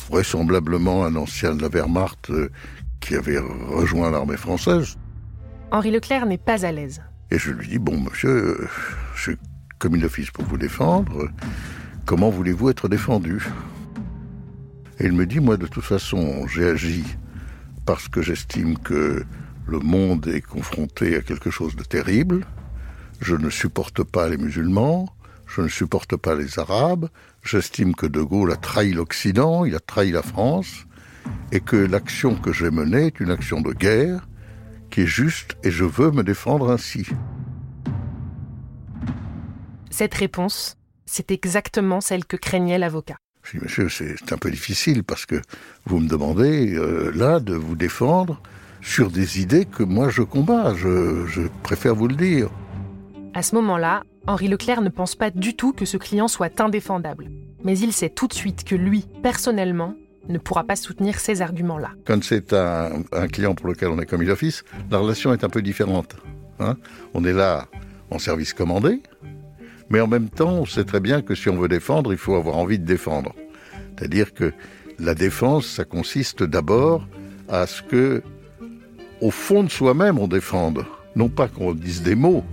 Vraisemblablement 0.10 1.06
un 1.06 1.16
ancien 1.16 1.56
de 1.56 1.62
la 1.62 1.70
Wehrmacht 1.70 2.30
euh, 2.30 2.50
qui 3.00 3.16
avait 3.16 3.40
rejoint 3.40 4.12
l'armée 4.12 4.38
française. 4.38 4.98
Henri 5.72 5.92
Leclerc 5.92 6.26
n'est 6.26 6.38
pas 6.38 6.66
à 6.66 6.72
l'aise. 6.72 7.02
Et 7.32 7.40
je 7.40 7.52
lui 7.52 7.68
dis, 7.68 7.80
bon 7.80 8.00
monsieur, 8.00 8.30
euh, 8.30 8.68
je 9.16 9.22
suis 9.22 9.38
commis 9.80 10.00
d'office 10.00 10.32
pour 10.32 10.46
vous 10.46 10.58
défendre. 10.58 11.30
Comment 12.06 12.30
voulez-vous 12.30 12.70
être 12.70 12.88
défendu? 12.88 13.46
Et 15.00 15.06
il 15.06 15.14
me 15.14 15.26
dit, 15.26 15.40
moi 15.40 15.58
de 15.58 15.68
toute 15.68 15.84
façon, 15.84 16.48
j'ai 16.48 16.68
agi 16.68 17.04
parce 17.86 18.08
que 18.08 18.22
j'estime 18.22 18.78
que 18.78 19.26
le 19.66 19.80
monde 19.80 20.28
est 20.28 20.42
confronté 20.42 21.16
à 21.16 21.22
quelque 21.22 21.50
chose 21.50 21.76
de 21.76 21.84
terrible. 21.84 22.46
Je 23.22 23.36
ne 23.36 23.50
supporte 23.50 24.04
pas 24.04 24.30
les 24.30 24.38
musulmans, 24.38 25.10
je 25.56 25.62
ne 25.62 25.68
supporte 25.68 26.16
pas 26.16 26.34
les 26.36 26.58
Arabes, 26.58 27.10
j'estime 27.44 27.94
que 27.94 28.08
De 28.08 28.22
Gaulle 28.22 28.52
a 28.52 28.56
trahi 28.56 28.92
l'Occident, 28.92 29.66
il 29.66 29.76
a 29.76 29.80
trahi 29.80 30.12
la 30.12 30.24
France, 30.24 30.86
et 31.52 31.60
que 31.60 31.76
l'action 31.76 32.36
que 32.36 32.52
j'ai 32.52 32.72
menée 32.72 33.08
est 33.08 33.20
une 33.20 33.30
action 33.30 33.62
de 33.62 33.72
guerre 33.72 34.28
qui 34.90 35.02
est 35.02 35.08
juste 35.08 35.56
et 35.64 35.70
je 35.70 35.86
veux 35.86 36.12
me 36.12 36.24
défendre 36.24 36.72
ainsi. 36.72 37.08
Cette 39.92 40.16
réponse, 40.16 40.76
c'est 41.06 41.30
exactement 41.30 42.02
celle 42.02 42.26
que 42.26 42.36
craignait 42.36 42.80
l'avocat. 42.80 43.18
Je 43.44 43.58
dis, 43.58 43.64
monsieur, 43.64 43.90
c'est 43.90 44.34
un 44.34 44.38
peu 44.38 44.50
difficile 44.50 45.04
parce 45.04 45.28
que 45.28 45.40
vous 45.86 46.00
me 46.00 46.08
demandez 46.08 46.74
euh, 46.74 47.12
là 47.14 47.40
de 47.40 47.54
vous 47.54 47.76
défendre 47.76 48.42
sur 48.82 49.12
des 49.12 49.40
idées 49.40 49.66
que 49.66 49.84
moi 49.84 50.10
je 50.10 50.24
combats. 50.24 50.74
Je, 50.74 51.28
je 51.28 51.42
préfère 51.62 51.94
vous 51.94 52.08
le 52.08 52.16
dire. 52.16 52.50
À 53.36 53.44
ce 53.44 53.54
moment-là, 53.56 54.04
Henri 54.26 54.48
Leclerc 54.48 54.82
ne 54.82 54.90
pense 54.90 55.16
pas 55.16 55.32
du 55.32 55.54
tout 55.54 55.74
que 55.74 55.84
ce 55.84 55.98
client 55.98 56.30
soit 56.30 56.62
indéfendable. 56.62 57.30
Mais 57.64 57.78
il 57.78 57.92
sait 57.92 58.10
tout 58.10 58.28
de 58.28 58.34
suite 58.34 58.64
que 58.64 58.76
lui, 58.76 59.06
personnellement, 59.22 59.96
ne 60.30 60.38
pourra 60.38 60.64
pas 60.64 60.78
soutenir 60.78 61.20
ces 61.20 61.42
arguments-là. 61.42 61.92
Quand 62.06 62.24
c'est 62.24 62.54
un, 62.54 63.04
client 63.32 63.54
pour 63.54 63.68
lequel 63.68 63.90
on 63.90 64.00
est 64.00 64.06
commis 64.06 64.26
d'office, 64.26 64.64
la 64.90 65.00
relation 65.00 65.34
est 65.34 65.44
un 65.44 65.50
peu 65.50 65.62
différente. 65.62 66.16
Hein 66.60 66.78
on 67.14 67.26
est 67.26 67.34
là 67.34 67.68
en 68.12 68.20
service 68.20 68.54
commandé, 68.54 69.02
mais 69.90 70.00
en 70.00 70.08
même 70.08 70.30
temps, 70.30 70.54
on 70.54 70.66
sait 70.66 70.86
très 70.86 71.02
bien 71.02 71.22
que 71.22 71.36
si 71.36 71.50
on 71.50 71.58
veut 71.58 71.68
défendre, 71.68 72.14
il 72.14 72.18
faut 72.18 72.36
avoir 72.36 72.58
envie 72.58 72.80
de 72.80 72.86
défendre. 72.86 73.36
C'est-à-dire 73.98 74.34
que 74.34 74.54
la 75.00 75.16
défense, 75.16 75.68
ça 75.68 75.84
consiste 75.84 76.44
d'abord 76.44 77.06
à 77.50 77.68
ce 77.68 77.82
que, 77.82 78.24
au 79.20 79.32
fond 79.32 79.64
de 79.64 79.70
soi-même, 79.70 80.18
on 80.18 80.28
défende. 80.28 80.86
Non 81.18 81.28
pas 81.28 81.50
qu'on 81.50 81.74
dise 81.74 82.02
des 82.04 82.16
mots, 82.16 82.46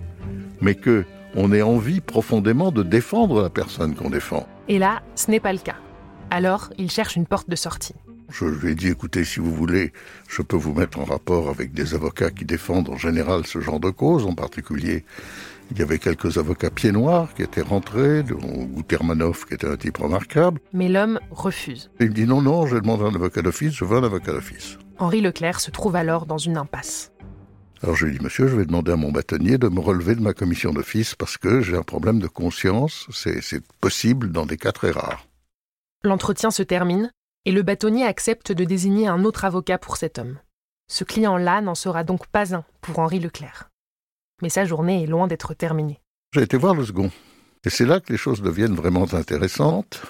mais 0.60 0.74
que 0.74 1.04
on 1.34 1.52
ait 1.52 1.62
envie 1.62 2.00
profondément 2.00 2.70
de 2.72 2.82
défendre 2.82 3.42
la 3.42 3.50
personne 3.50 3.94
qu'on 3.94 4.10
défend. 4.10 4.46
Et 4.68 4.78
là, 4.78 5.02
ce 5.14 5.30
n'est 5.30 5.40
pas 5.40 5.52
le 5.52 5.58
cas. 5.58 5.76
Alors, 6.30 6.70
il 6.78 6.90
cherche 6.90 7.16
une 7.16 7.26
porte 7.26 7.48
de 7.48 7.56
sortie. 7.56 7.94
Je 8.28 8.44
lui 8.44 8.72
ai 8.72 8.74
dit, 8.74 8.88
écoutez, 8.88 9.24
si 9.24 9.40
vous 9.40 9.52
voulez, 9.52 9.92
je 10.28 10.42
peux 10.42 10.56
vous 10.56 10.72
mettre 10.72 11.00
en 11.00 11.04
rapport 11.04 11.48
avec 11.48 11.72
des 11.72 11.94
avocats 11.94 12.30
qui 12.30 12.44
défendent 12.44 12.88
en 12.88 12.96
général 12.96 13.44
ce 13.46 13.60
genre 13.60 13.80
de 13.80 13.90
cause, 13.90 14.24
en 14.24 14.34
particulier 14.34 15.04
il 15.70 15.78
y 15.78 15.82
avait 15.82 15.98
quelques 15.98 16.38
avocats 16.38 16.70
pieds 16.70 16.92
noirs 16.92 17.32
qui 17.34 17.42
étaient 17.42 17.62
rentrés, 17.62 18.22
dont 18.22 18.64
Goutermanov, 18.64 19.46
qui 19.46 19.54
était 19.54 19.68
un 19.68 19.76
type 19.76 19.98
remarquable. 19.98 20.60
Mais 20.72 20.88
l'homme 20.88 21.20
refuse. 21.30 21.90
Il 22.00 22.08
me 22.08 22.12
dit 22.12 22.26
non, 22.26 22.42
non, 22.42 22.66
je 22.66 22.76
demande 22.76 23.02
un 23.02 23.14
avocat 23.14 23.42
d'office, 23.42 23.72
je 23.74 23.84
veux 23.84 23.98
un 23.98 24.04
avocat 24.04 24.32
d'office. 24.32 24.78
Henri 24.98 25.20
Leclerc 25.20 25.60
se 25.60 25.70
trouve 25.70 25.96
alors 25.96 26.26
dans 26.26 26.38
une 26.38 26.56
impasse. 26.56 27.12
Alors 27.82 27.96
je 27.96 28.06
lui 28.06 28.18
dis, 28.18 28.24
monsieur, 28.24 28.46
je 28.46 28.56
vais 28.56 28.66
demander 28.66 28.92
à 28.92 28.96
mon 28.96 29.10
bâtonnier 29.10 29.58
de 29.58 29.68
me 29.68 29.80
relever 29.80 30.14
de 30.14 30.20
ma 30.20 30.34
commission 30.34 30.72
d'office 30.72 31.14
parce 31.14 31.38
que 31.38 31.60
j'ai 31.60 31.76
un 31.76 31.82
problème 31.82 32.18
de 32.18 32.28
conscience. 32.28 33.06
C'est 33.12 33.64
possible 33.80 34.32
dans 34.32 34.46
des 34.46 34.56
cas 34.56 34.72
très 34.72 34.90
rares. 34.90 35.26
L'entretien 36.04 36.50
se 36.50 36.62
termine 36.62 37.10
et 37.46 37.52
le 37.52 37.62
bâtonnier 37.62 38.04
accepte 38.04 38.52
de 38.52 38.64
désigner 38.64 39.08
un 39.08 39.24
autre 39.24 39.44
avocat 39.44 39.78
pour 39.78 39.96
cet 39.96 40.18
homme. 40.18 40.38
Ce 40.88 41.04
client-là 41.04 41.60
n'en 41.60 41.74
sera 41.74 42.04
donc 42.04 42.26
pas 42.26 42.54
un 42.54 42.64
pour 42.80 42.98
Henri 42.98 43.18
Leclerc 43.20 43.70
mais 44.42 44.48
sa 44.48 44.64
journée 44.64 45.02
est 45.02 45.06
loin 45.06 45.26
d'être 45.26 45.54
terminée. 45.54 46.00
J'ai 46.32 46.42
été 46.42 46.56
voir 46.56 46.74
le 46.74 46.84
second. 46.84 47.10
Et 47.64 47.70
c'est 47.70 47.84
là 47.84 48.00
que 48.00 48.12
les 48.12 48.18
choses 48.18 48.42
deviennent 48.42 48.74
vraiment 48.74 49.12
intéressantes. 49.12 50.02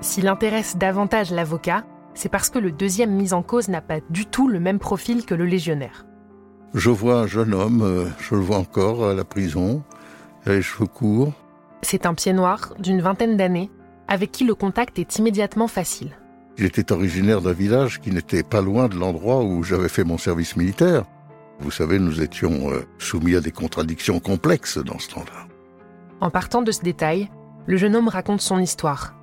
S'il 0.00 0.28
intéresse 0.28 0.76
davantage 0.76 1.30
l'avocat, 1.30 1.84
c'est 2.18 2.28
parce 2.28 2.50
que 2.50 2.58
le 2.58 2.72
deuxième 2.72 3.12
mis 3.12 3.32
en 3.32 3.42
cause 3.42 3.68
n'a 3.68 3.80
pas 3.80 4.00
du 4.10 4.26
tout 4.26 4.48
le 4.48 4.58
même 4.58 4.80
profil 4.80 5.24
que 5.24 5.36
le 5.36 5.44
légionnaire. 5.44 6.04
Je 6.74 6.90
vois 6.90 7.20
un 7.20 7.26
jeune 7.28 7.54
homme, 7.54 7.82
euh, 7.82 8.06
je 8.18 8.34
le 8.34 8.40
vois 8.40 8.58
encore 8.58 9.08
à 9.08 9.14
la 9.14 9.22
prison, 9.22 9.84
il 10.44 10.50
a 10.50 10.54
les 10.56 10.62
cheveux 10.62 10.88
courts. 10.88 11.32
C'est 11.82 12.06
un 12.06 12.14
pied 12.14 12.32
noir 12.32 12.74
d'une 12.80 13.00
vingtaine 13.00 13.36
d'années, 13.36 13.70
avec 14.08 14.32
qui 14.32 14.42
le 14.42 14.56
contact 14.56 14.98
est 14.98 15.18
immédiatement 15.20 15.68
facile. 15.68 16.10
Il 16.58 16.64
était 16.64 16.90
originaire 16.90 17.40
d'un 17.40 17.52
village 17.52 18.00
qui 18.00 18.10
n'était 18.10 18.42
pas 18.42 18.62
loin 18.62 18.88
de 18.88 18.96
l'endroit 18.96 19.44
où 19.44 19.62
j'avais 19.62 19.88
fait 19.88 20.02
mon 20.02 20.18
service 20.18 20.56
militaire. 20.56 21.04
Vous 21.60 21.70
savez, 21.70 22.00
nous 22.00 22.20
étions 22.20 22.72
euh, 22.72 22.84
soumis 22.98 23.36
à 23.36 23.40
des 23.40 23.52
contradictions 23.52 24.18
complexes 24.18 24.78
dans 24.78 24.98
ce 24.98 25.10
temps-là. 25.10 25.46
En 26.20 26.30
partant 26.30 26.62
de 26.62 26.72
ce 26.72 26.82
détail, 26.82 27.30
le 27.66 27.76
jeune 27.76 27.94
homme 27.94 28.08
raconte 28.08 28.40
son 28.40 28.58
histoire, 28.58 29.14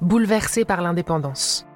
bouleversé 0.00 0.64
par 0.64 0.82
l'indépendance. 0.82 1.66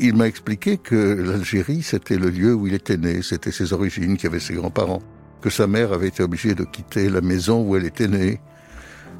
Il 0.00 0.16
m'a 0.16 0.26
expliqué 0.26 0.76
que 0.76 0.94
l'Algérie, 0.96 1.82
c'était 1.82 2.16
le 2.16 2.30
lieu 2.30 2.54
où 2.54 2.66
il 2.66 2.74
était 2.74 2.96
né, 2.96 3.22
c'était 3.22 3.52
ses 3.52 3.72
origines, 3.72 4.16
qu'il 4.16 4.28
avait 4.28 4.40
ses 4.40 4.54
grands-parents, 4.54 5.02
que 5.40 5.50
sa 5.50 5.66
mère 5.66 5.92
avait 5.92 6.08
été 6.08 6.22
obligée 6.22 6.54
de 6.54 6.64
quitter 6.64 7.08
la 7.08 7.20
maison 7.20 7.62
où 7.62 7.76
elle 7.76 7.84
était 7.84 8.08
née, 8.08 8.40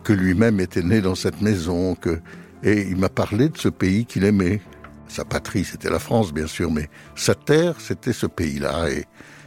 que 0.02 0.12
lui-même 0.12 0.60
était 0.60 0.82
né 0.82 1.00
dans 1.00 1.14
cette 1.14 1.40
maison, 1.40 1.94
que... 1.94 2.20
et 2.62 2.82
il 2.82 2.96
m'a 2.96 3.08
parlé 3.08 3.48
de 3.48 3.56
ce 3.56 3.68
pays 3.68 4.04
qu'il 4.04 4.24
aimait. 4.24 4.60
Sa 5.06 5.24
patrie, 5.24 5.64
c'était 5.64 5.90
la 5.90 6.00
France, 6.00 6.32
bien 6.32 6.48
sûr, 6.48 6.72
mais 6.72 6.88
sa 7.14 7.34
terre, 7.34 7.76
c'était 7.80 8.12
ce 8.12 8.26
pays-là, 8.26 8.90
et 8.90 9.04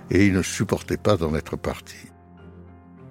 et 0.10 0.28
il 0.28 0.34
ne 0.34 0.42
supportait 0.42 0.98
pas 0.98 1.18
d'en 1.18 1.36
être 1.36 1.58
parti. 1.58 1.98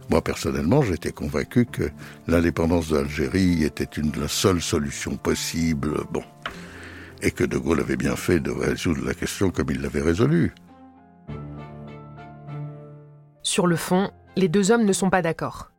Moi, 0.09 0.23
personnellement, 0.23 0.83
j'étais 0.83 1.13
convaincu 1.13 1.67
que 1.67 1.91
l'indépendance 2.29 2.91
d'Algérie 2.91 3.65
était 3.65 3.85
une 3.85 4.11
de 4.11 4.21
la 4.21 4.29
seule 4.29 4.63
solution 4.63 5.17
possible, 5.17 6.05
bon, 6.13 6.23
et 7.23 7.31
que 7.31 7.45
De 7.45 7.59
Gaulle 7.59 7.81
avait 7.81 7.97
bien 7.97 8.17
fait 8.17 8.41
de 8.41 8.51
résoudre 8.51 9.05
la 9.05 9.15
question 9.15 9.51
comme 9.51 9.71
il 9.71 9.81
l'avait 9.81 10.03
résolue. 10.03 10.55
Sur 13.43 13.67
le 13.67 13.77
fond, 13.77 14.11
les 14.37 14.49
deux 14.49 14.71
hommes 14.71 14.85
ne 14.85 14.93
sont 14.93 15.11
pas 15.11 15.23
d'accord. 15.23 15.71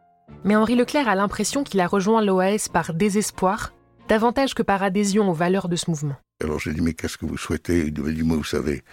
Mais 0.43 0.55
Henri 0.55 0.75
Leclerc 0.75 1.07
a 1.07 1.15
l'impression 1.15 1.63
qu'il 1.63 1.79
a 1.79 1.87
rejoint 1.87 2.23
l'OAS 2.23 2.69
par 2.71 2.93
désespoir, 2.93 3.73
davantage 4.07 4.53
que 4.53 4.63
par 4.63 4.83
adhésion 4.83 5.29
aux 5.29 5.33
valeurs 5.33 5.67
de 5.67 5.75
ce 5.75 5.89
mouvement. 5.89 6.15
Alors 6.43 6.59
j'ai 6.59 6.73
dit, 6.73 6.81
mais 6.81 6.93
qu'est-ce 6.93 7.17
que 7.17 7.25
vous 7.25 7.37
souhaitez? 7.37 7.87
Il 7.87 8.01
m'a 8.01 8.11
dit, 8.11 8.23
moi, 8.23 8.37
vous 8.37 8.43
savez, 8.43 8.83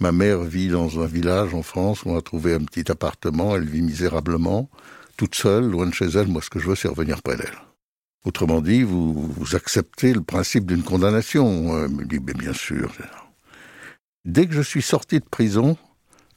Ma 0.00 0.12
mère 0.12 0.40
vit 0.40 0.68
dans 0.68 0.98
un 1.00 1.06
village 1.06 1.52
en 1.52 1.62
France 1.62 2.04
où 2.04 2.10
on 2.10 2.16
a 2.16 2.22
trouvé 2.22 2.54
un 2.54 2.64
petit 2.64 2.90
appartement. 2.90 3.54
Elle 3.54 3.66
vit 3.66 3.82
misérablement, 3.82 4.70
toute 5.18 5.34
seule, 5.34 5.70
loin 5.70 5.86
de 5.86 5.92
chez 5.92 6.06
elle. 6.06 6.28
Moi, 6.28 6.40
ce 6.40 6.48
que 6.48 6.58
je 6.58 6.68
veux, 6.68 6.74
c'est 6.74 6.88
revenir 6.88 7.20
près 7.20 7.36
d'elle. 7.36 7.69
Autrement 8.24 8.60
dit, 8.60 8.82
vous, 8.82 9.32
acceptez 9.54 10.12
le 10.12 10.20
principe 10.20 10.66
d'une 10.66 10.82
condamnation. 10.82 11.84
Elle 11.84 11.90
me 11.90 12.04
dit, 12.04 12.20
mais 12.20 12.34
bien 12.34 12.52
sûr. 12.52 12.92
Dès 14.24 14.46
que 14.46 14.52
je 14.52 14.60
suis 14.60 14.82
sorti 14.82 15.20
de 15.20 15.24
prison, 15.24 15.78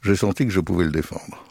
j'ai 0.02 0.16
senti 0.16 0.44
que 0.46 0.52
je 0.52 0.60
pouvais 0.60 0.84
le 0.84 0.90
défendre. 0.90 1.44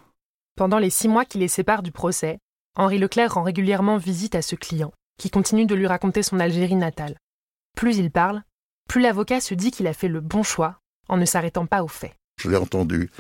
Pendant 0.56 0.80
les 0.80 0.90
six 0.90 1.08
mois 1.08 1.26
qui 1.26 1.38
les 1.38 1.48
séparent 1.48 1.84
du 1.84 1.92
procès, 1.92 2.40
Henri 2.76 2.98
Leclerc 2.98 3.36
rend 3.36 3.44
régulièrement 3.44 3.98
visite 3.98 4.34
à 4.34 4.42
ce 4.42 4.56
client, 4.56 4.92
qui 5.20 5.30
continue 5.30 5.68
de 5.68 5.76
lui 5.76 5.86
raconter 5.86 6.24
son 6.24 6.40
Algérie 6.40 6.76
natale. 6.76 7.18
Plus 7.76 7.98
il 7.98 8.10
parle, 8.10 8.44
plus 8.90 9.02
l'avocat 9.02 9.40
se 9.40 9.54
dit 9.54 9.72
qu'il 9.72 9.88
a 9.88 9.94
fait 9.94 10.08
le 10.08 10.22
bon 10.22 10.44
choix 10.44 10.80
en 11.10 11.18
ne 11.18 11.26
s'arrêtant 11.26 11.68
pas 11.68 11.84
aux 11.84 11.88
faits. 11.88 12.14
Je 12.42 12.50
l'ai 12.50 12.58
entendu 12.58 13.12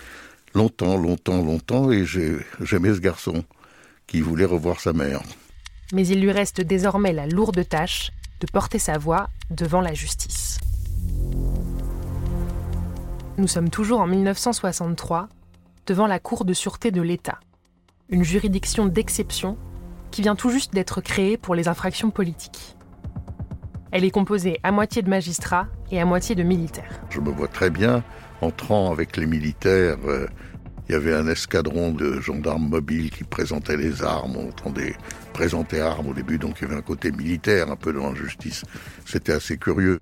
longtemps, 0.55 0.97
longtemps, 0.97 1.43
longtemps, 1.43 1.91
et 1.91 2.05
j'aimais 2.05 2.93
ce 2.93 2.99
garçon 2.99 3.43
qui 4.07 4.21
voulait 4.21 4.45
revoir 4.45 4.79
sa 4.79 4.93
mère. 4.93 5.21
Mais 5.91 6.07
il 6.07 6.21
lui 6.21 6.31
reste 6.31 6.61
désormais 6.61 7.13
la 7.13 7.27
lourde 7.27 7.67
tâche 7.67 8.11
de 8.39 8.47
porter 8.51 8.79
sa 8.79 8.97
voix 8.97 9.29
devant 9.49 9.81
la 9.81 9.93
justice. 9.93 10.59
Nous 13.37 13.47
sommes 13.47 13.69
toujours 13.69 13.99
en 13.99 14.07
1963, 14.07 15.27
devant 15.87 16.07
la 16.07 16.19
Cour 16.19 16.45
de 16.45 16.53
sûreté 16.53 16.91
de 16.91 17.01
l'État, 17.01 17.39
une 18.09 18.23
juridiction 18.23 18.85
d'exception 18.85 19.57
qui 20.11 20.21
vient 20.21 20.35
tout 20.35 20.51
juste 20.51 20.73
d'être 20.73 21.01
créée 21.01 21.37
pour 21.37 21.55
les 21.55 21.67
infractions 21.67 22.11
politiques. 22.11 22.75
Elle 23.91 24.03
est 24.03 24.11
composée 24.11 24.59
à 24.63 24.71
moitié 24.71 25.01
de 25.01 25.09
magistrats 25.09 25.67
et 25.91 25.99
à 25.99 26.05
moitié 26.05 26.35
de 26.35 26.43
militaires. 26.43 27.01
Je 27.09 27.19
me 27.19 27.31
vois 27.31 27.47
très 27.47 27.69
bien 27.69 28.03
entrant 28.41 28.91
avec 28.91 29.17
les 29.17 29.25
militaires 29.25 29.97
euh, 30.05 30.27
Il 30.87 30.93
y 30.93 30.95
avait 30.95 31.13
un 31.13 31.27
escadron 31.27 31.91
de 31.91 32.19
gendarmes 32.19 32.69
mobiles 32.69 33.09
qui 33.09 33.23
présentaient 33.23 33.77
les 33.77 34.03
armes. 34.03 34.35
On 34.37 34.49
entendait 34.49 34.95
présenter 35.33 35.81
armes 35.81 36.07
au 36.07 36.13
début, 36.13 36.37
donc 36.37 36.59
il 36.61 36.67
y 36.67 36.71
avait 36.71 36.77
un 36.77 36.83
côté 36.83 37.11
militaire 37.11 37.69
un 37.69 37.75
peu 37.75 37.91
dans 37.91 38.11
la 38.11 38.15
justice. 38.15 38.63
C'était 39.05 39.33
assez 39.33 39.57
curieux. 39.57 39.99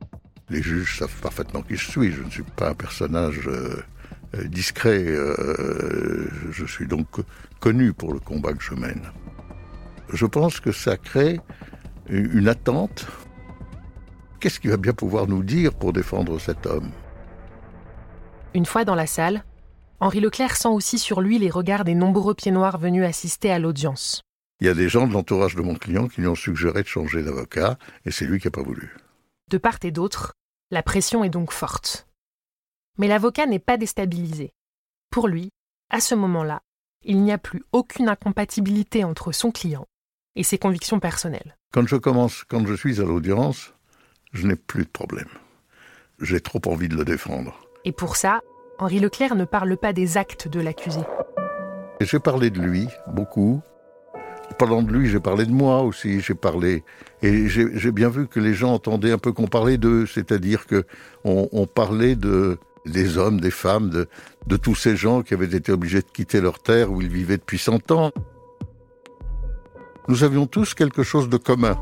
Les 0.49 0.61
juges 0.61 0.99
savent 0.99 1.21
parfaitement 1.21 1.61
qui 1.61 1.77
je 1.77 1.89
suis. 1.89 2.11
Je 2.11 2.21
ne 2.21 2.29
suis 2.29 2.43
pas 2.43 2.69
un 2.71 2.73
personnage 2.73 3.47
euh, 3.47 3.81
euh, 4.35 4.43
discret. 4.43 5.03
Euh, 5.07 6.27
je 6.51 6.65
suis 6.65 6.87
donc 6.87 7.07
connu 7.59 7.93
pour 7.93 8.13
le 8.13 8.19
combat 8.19 8.53
que 8.53 8.63
je 8.63 8.75
mène. 8.75 9.03
Je 10.13 10.25
pense 10.25 10.59
que 10.59 10.71
ça 10.71 10.97
crée 10.97 11.39
une 12.09 12.49
attente. 12.49 13.07
Qu'est-ce 14.41 14.59
qu'il 14.59 14.71
va 14.71 14.77
bien 14.77 14.93
pouvoir 14.93 15.27
nous 15.27 15.43
dire 15.43 15.73
pour 15.73 15.93
défendre 15.93 16.39
cet 16.39 16.65
homme? 16.65 16.91
Une 18.53 18.65
fois 18.65 18.83
dans 18.83 18.95
la 18.95 19.07
salle, 19.07 19.45
Henri 20.01 20.19
Leclerc 20.19 20.57
sent 20.57 20.67
aussi 20.67 20.99
sur 20.99 21.21
lui 21.21 21.39
les 21.39 21.49
regards 21.49 21.85
des 21.85 21.95
nombreux 21.95 22.33
pieds 22.33 22.51
noirs 22.51 22.77
venus 22.77 23.05
assister 23.05 23.51
à 23.51 23.59
l'audience. 23.59 24.21
Il 24.61 24.67
y 24.67 24.69
a 24.69 24.75
des 24.75 24.89
gens 24.89 25.07
de 25.07 25.13
l'entourage 25.13 25.55
de 25.55 25.63
mon 25.63 25.73
client 25.73 26.07
qui 26.07 26.21
lui 26.21 26.27
ont 26.27 26.35
suggéré 26.35 26.83
de 26.83 26.87
changer 26.87 27.23
d'avocat, 27.23 27.79
et 28.05 28.11
c'est 28.11 28.25
lui 28.25 28.39
qui 28.39 28.45
n'a 28.45 28.51
pas 28.51 28.61
voulu. 28.61 28.95
De 29.49 29.57
part 29.57 29.79
et 29.81 29.89
d'autre, 29.89 30.33
la 30.69 30.83
pression 30.83 31.23
est 31.23 31.31
donc 31.31 31.51
forte. 31.51 32.07
Mais 32.99 33.07
l'avocat 33.07 33.47
n'est 33.47 33.57
pas 33.57 33.77
déstabilisé. 33.77 34.51
Pour 35.09 35.27
lui, 35.27 35.49
à 35.89 35.99
ce 35.99 36.13
moment-là, 36.13 36.61
il 37.03 37.23
n'y 37.23 37.31
a 37.31 37.39
plus 37.39 37.63
aucune 37.71 38.07
incompatibilité 38.07 39.03
entre 39.03 39.31
son 39.31 39.49
client 39.51 39.87
et 40.35 40.43
ses 40.43 40.59
convictions 40.59 40.99
personnelles. 40.99 41.57
Quand 41.73 41.87
je 41.87 41.95
commence, 41.95 42.43
quand 42.43 42.63
je 42.67 42.75
suis 42.75 43.01
à 43.01 43.03
l'audience, 43.03 43.73
je 44.31 44.45
n'ai 44.45 44.55
plus 44.55 44.83
de 44.83 44.89
problème. 44.89 45.29
J'ai 46.19 46.39
trop 46.39 46.61
envie 46.67 46.87
de 46.87 46.95
le 46.95 47.03
défendre. 47.03 47.67
Et 47.83 47.91
pour 47.91 48.15
ça, 48.15 48.41
Henri 48.77 48.99
Leclerc 48.99 49.33
ne 49.33 49.45
parle 49.45 49.75
pas 49.75 49.91
des 49.91 50.17
actes 50.17 50.47
de 50.47 50.59
l'accusé. 50.59 51.01
J'ai 51.99 52.19
parlé 52.19 52.51
de 52.51 52.61
lui, 52.61 52.87
beaucoup. 53.07 53.63
Parlant 54.57 54.81
de 54.81 54.91
lui, 54.91 55.09
j'ai 55.09 55.19
parlé 55.19 55.45
de 55.45 55.51
moi 55.51 55.81
aussi, 55.81 56.19
j'ai 56.21 56.33
parlé. 56.33 56.83
Et 57.21 57.47
j'ai 57.47 57.91
bien 57.91 58.09
vu 58.09 58.27
que 58.27 58.39
les 58.39 58.53
gens 58.53 58.73
entendaient 58.73 59.11
un 59.11 59.17
peu 59.17 59.31
qu'on 59.31 59.47
parlait 59.47 59.77
d'eux, 59.77 60.05
c'est-à-dire 60.05 60.65
que 60.65 60.83
on, 61.23 61.65
parlait 61.67 62.15
de, 62.15 62.57
des 62.85 63.17
hommes, 63.17 63.39
des 63.39 63.51
femmes, 63.51 63.89
de, 63.89 64.57
tous 64.57 64.75
ces 64.75 64.95
gens 64.95 65.21
qui 65.21 65.33
avaient 65.33 65.45
été 65.45 65.71
obligés 65.71 66.01
de 66.01 66.07
quitter 66.11 66.41
leur 66.41 66.59
terre 66.59 66.91
où 66.91 67.01
ils 67.01 67.09
vivaient 67.09 67.37
depuis 67.37 67.59
100 67.59 67.91
ans. 67.91 68.11
Nous 70.07 70.23
avions 70.23 70.47
tous 70.47 70.73
quelque 70.73 71.03
chose 71.03 71.29
de 71.29 71.37
commun. 71.37 71.77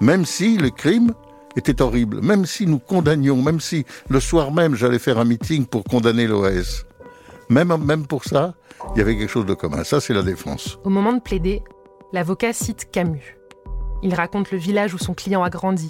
Même 0.00 0.24
si 0.24 0.56
le 0.56 0.70
crime 0.70 1.12
était 1.56 1.82
horrible. 1.82 2.20
Même 2.22 2.46
si 2.46 2.66
nous 2.66 2.78
condamnions, 2.78 3.42
même 3.42 3.60
si 3.60 3.84
le 4.08 4.20
soir 4.20 4.52
même 4.52 4.74
j'allais 4.74 4.98
faire 4.98 5.18
un 5.18 5.24
meeting 5.24 5.66
pour 5.66 5.84
condamner 5.84 6.26
l'OS, 6.26 6.86
même, 7.48 7.76
même 7.84 8.06
pour 8.06 8.24
ça, 8.24 8.54
il 8.94 8.98
y 8.98 9.00
avait 9.00 9.16
quelque 9.16 9.30
chose 9.30 9.46
de 9.46 9.54
commun. 9.54 9.84
Ça, 9.84 10.00
c'est 10.00 10.14
la 10.14 10.22
défense. 10.22 10.78
Au 10.84 10.90
moment 10.90 11.12
de 11.12 11.20
plaider, 11.20 11.62
l'avocat 12.12 12.52
cite 12.52 12.90
Camus. 12.90 13.36
Il 14.02 14.14
raconte 14.14 14.50
le 14.50 14.58
village 14.58 14.94
où 14.94 14.98
son 14.98 15.14
client 15.14 15.42
a 15.42 15.50
grandi, 15.50 15.88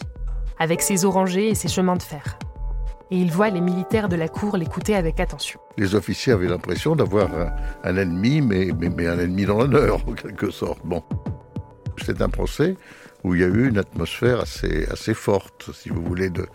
avec 0.58 0.82
ses 0.82 1.04
orangers 1.04 1.48
et 1.48 1.54
ses 1.54 1.68
chemins 1.68 1.96
de 1.96 2.02
fer. 2.02 2.38
Et 3.10 3.18
il 3.18 3.30
voit 3.30 3.50
les 3.50 3.60
militaires 3.60 4.08
de 4.08 4.16
la 4.16 4.28
cour 4.28 4.56
l'écouter 4.56 4.96
avec 4.96 5.20
attention. 5.20 5.60
Les 5.76 5.94
officiers 5.94 6.32
avaient 6.32 6.48
l'impression 6.48 6.96
d'avoir 6.96 7.30
un, 7.84 7.96
ennemi, 7.96 8.40
mais, 8.40 8.70
un 8.70 9.18
ennemi 9.18 9.44
dans 9.44 9.58
l'honneur, 9.58 10.00
en 10.08 10.12
quelque 10.12 10.50
sorte. 10.50 10.80
Bon. 10.84 11.02
C'est 12.04 12.20
un 12.20 12.28
procès 12.28 12.76
où 13.24 13.34
il 13.34 13.40
y 13.40 13.44
a 13.44 13.48
eu 13.48 13.68
une 13.68 13.78
atmosphère 13.78 14.40
assez, 14.40 14.86
assez 14.90 15.14
forte, 15.14 15.70
si 15.72 15.88
vous 15.88 16.02
voulez, 16.02 16.30
de, 16.30 16.46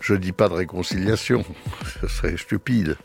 je 0.00 0.14
ne 0.14 0.18
dis 0.18 0.32
pas 0.32 0.48
de 0.48 0.54
réconciliation, 0.54 1.44
ce 2.00 2.06
serait 2.08 2.36
stupide, 2.36 2.96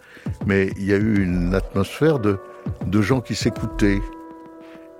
mais 0.46 0.72
il 0.78 0.86
y 0.86 0.94
a 0.94 0.98
eu 0.98 1.24
une 1.24 1.54
atmosphère 1.54 2.20
de, 2.20 2.40
de 2.86 3.02
gens 3.02 3.22
qui 3.22 3.36
s'écoutaient, 3.36 4.00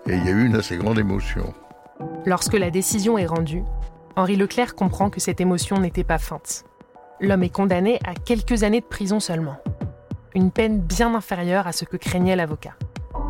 et 0.08 0.16
il 0.16 0.26
y 0.26 0.30
a 0.30 0.32
eu 0.32 0.46
une 0.46 0.56
assez 0.56 0.78
grande 0.78 1.00
émotion. 1.00 1.54
Lorsque 2.26 2.54
la 2.54 2.72
décision 2.72 3.18
est 3.18 3.26
rendue, 3.26 3.64
Henri 4.16 4.36
Leclerc 4.36 4.76
comprend 4.76 5.10
que 5.10 5.20
cette 5.20 5.42
émotion 5.42 5.80
n'était 5.80 6.04
pas 6.04 6.18
feinte. 6.18 6.66
L'homme 7.20 7.44
est 7.44 7.50
condamné 7.50 8.00
à 8.04 8.14
quelques 8.14 8.64
années 8.64 8.82
de 8.82 8.86
prison 8.86 9.20
seulement. 9.20 9.58
Une 10.34 10.52
peine 10.52 10.80
bien 10.80 11.14
inférieure 11.14 11.68
à 11.68 11.72
ce 11.72 11.86
que 11.86 11.98
craignait 11.98 12.36
l'avocat. 12.36 12.76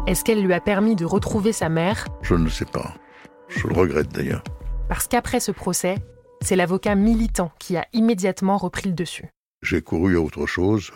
Est-ce 0.08 0.24
qu'elle 0.24 0.44
lui 0.44 0.54
a 0.54 0.62
permis 0.62 0.96
de 0.96 1.06
retrouver 1.06 1.52
sa 1.52 1.70
mère? 1.70 2.08
Je 2.22 2.36
ne 2.36 2.50
sais 2.50 2.66
pas. 2.66 2.94
Je 3.50 3.68
le 3.68 3.74
regrette 3.74 4.10
d'ailleurs. 4.10 4.44
Parce 4.88 5.08
qu'après 5.08 5.40
ce 5.40 5.52
procès, 5.52 5.96
c'est 6.42 6.56
l'avocat 6.56 6.96
militant 6.96 7.52
qui 7.60 7.78
a 7.78 7.86
immédiatement 7.94 8.58
repris 8.58 8.90
le 8.90 8.96
dessus. 8.96 9.28
J'ai 9.62 9.82
couru 9.82 10.18
à 10.18 10.22
autre 10.22 10.48
chose. 10.48 10.92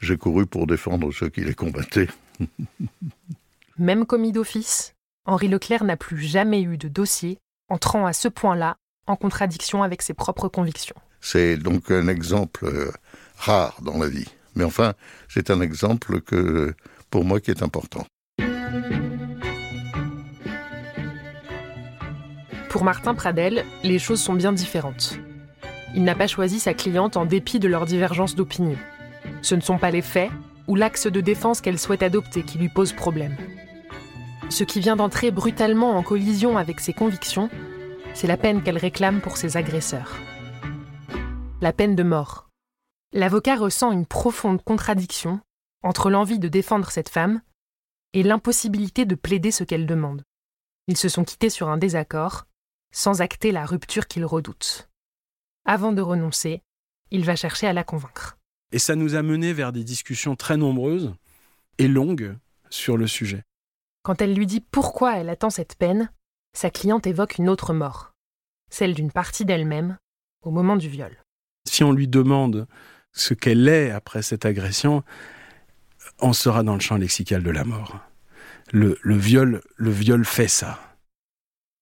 J'ai 0.00 0.16
couru 0.16 0.46
pour 0.46 0.66
défendre 0.66 1.12
ceux 1.12 1.28
qui 1.28 1.40
les 1.40 1.54
combattaient. 1.54 2.08
Même 3.78 4.04
commis 4.06 4.32
d'office, 4.32 4.93
Henri 5.26 5.48
Leclerc 5.48 5.84
n'a 5.84 5.96
plus 5.96 6.20
jamais 6.20 6.60
eu 6.60 6.76
de 6.76 6.88
dossier 6.88 7.38
entrant 7.70 8.04
à 8.04 8.12
ce 8.12 8.28
point-là 8.28 8.76
en 9.06 9.16
contradiction 9.16 9.82
avec 9.82 10.02
ses 10.02 10.12
propres 10.12 10.48
convictions. 10.48 10.96
C'est 11.20 11.56
donc 11.56 11.90
un 11.90 12.08
exemple 12.08 12.66
euh, 12.66 12.92
rare 13.38 13.78
dans 13.80 13.96
la 13.98 14.08
vie. 14.08 14.28
Mais 14.54 14.64
enfin, 14.64 14.92
c'est 15.28 15.48
un 15.50 15.62
exemple 15.62 16.20
que, 16.20 16.74
pour 17.08 17.24
moi 17.24 17.40
qui 17.40 17.50
est 17.50 17.62
important. 17.62 18.06
Pour 22.68 22.84
Martin 22.84 23.14
Pradel, 23.14 23.64
les 23.82 23.98
choses 23.98 24.20
sont 24.20 24.34
bien 24.34 24.52
différentes. 24.52 25.18
Il 25.94 26.04
n'a 26.04 26.14
pas 26.14 26.26
choisi 26.26 26.60
sa 26.60 26.74
cliente 26.74 27.16
en 27.16 27.24
dépit 27.24 27.60
de 27.60 27.68
leurs 27.68 27.86
divergences 27.86 28.34
d'opinion. 28.34 28.76
Ce 29.40 29.54
ne 29.54 29.62
sont 29.62 29.78
pas 29.78 29.90
les 29.90 30.02
faits 30.02 30.30
ou 30.66 30.76
l'axe 30.76 31.06
de 31.06 31.20
défense 31.22 31.62
qu'elle 31.62 31.78
souhaite 31.78 32.02
adopter 32.02 32.42
qui 32.42 32.58
lui 32.58 32.68
pose 32.68 32.92
problème. 32.92 33.36
Ce 34.50 34.62
qui 34.62 34.80
vient 34.80 34.96
d'entrer 34.96 35.30
brutalement 35.30 35.96
en 35.96 36.02
collision 36.02 36.56
avec 36.56 36.80
ses 36.80 36.92
convictions, 36.92 37.50
c'est 38.14 38.26
la 38.26 38.36
peine 38.36 38.62
qu'elle 38.62 38.78
réclame 38.78 39.20
pour 39.20 39.36
ses 39.36 39.56
agresseurs. 39.56 40.16
La 41.60 41.72
peine 41.72 41.96
de 41.96 42.02
mort. 42.02 42.48
L'avocat 43.12 43.56
ressent 43.56 43.90
une 43.90 44.06
profonde 44.06 44.62
contradiction 44.62 45.40
entre 45.82 46.10
l'envie 46.10 46.38
de 46.38 46.48
défendre 46.48 46.90
cette 46.90 47.08
femme 47.08 47.40
et 48.12 48.22
l'impossibilité 48.22 49.06
de 49.06 49.14
plaider 49.14 49.50
ce 49.50 49.64
qu'elle 49.64 49.86
demande. 49.86 50.24
Ils 50.88 50.96
se 50.96 51.08
sont 51.08 51.24
quittés 51.24 51.50
sur 51.50 51.68
un 51.68 51.78
désaccord, 51.78 52.46
sans 52.92 53.22
acter 53.22 53.50
la 53.50 53.66
rupture 53.66 54.06
qu'il 54.06 54.24
redoute. 54.24 54.88
Avant 55.64 55.92
de 55.92 56.02
renoncer, 56.02 56.62
il 57.10 57.24
va 57.24 57.36
chercher 57.36 57.66
à 57.66 57.72
la 57.72 57.84
convaincre. 57.84 58.38
Et 58.72 58.78
ça 58.78 58.94
nous 58.94 59.14
a 59.14 59.22
mené 59.22 59.52
vers 59.52 59.72
des 59.72 59.84
discussions 59.84 60.36
très 60.36 60.56
nombreuses 60.56 61.14
et 61.78 61.88
longues 61.88 62.36
sur 62.70 62.96
le 62.96 63.06
sujet. 63.06 63.42
Quand 64.04 64.20
elle 64.20 64.34
lui 64.34 64.46
dit 64.46 64.60
pourquoi 64.60 65.16
elle 65.16 65.30
attend 65.30 65.48
cette 65.48 65.76
peine, 65.76 66.10
sa 66.52 66.68
cliente 66.70 67.06
évoque 67.06 67.38
une 67.38 67.48
autre 67.48 67.72
mort, 67.72 68.12
celle 68.70 68.92
d'une 68.92 69.10
partie 69.10 69.46
d'elle-même 69.46 69.96
au 70.42 70.50
moment 70.50 70.76
du 70.76 70.90
viol. 70.90 71.24
Si 71.66 71.82
on 71.82 71.90
lui 71.90 72.06
demande 72.06 72.66
ce 73.12 73.32
qu'elle 73.32 73.66
est 73.66 73.90
après 73.90 74.20
cette 74.20 74.44
agression, 74.44 75.02
on 76.20 76.34
sera 76.34 76.62
dans 76.62 76.74
le 76.74 76.80
champ 76.80 76.96
lexical 76.96 77.42
de 77.42 77.50
la 77.50 77.64
mort. 77.64 77.98
Le, 78.72 78.98
le 79.00 79.16
viol, 79.16 79.62
le 79.76 79.90
viol 79.90 80.26
fait 80.26 80.48
ça. 80.48 80.78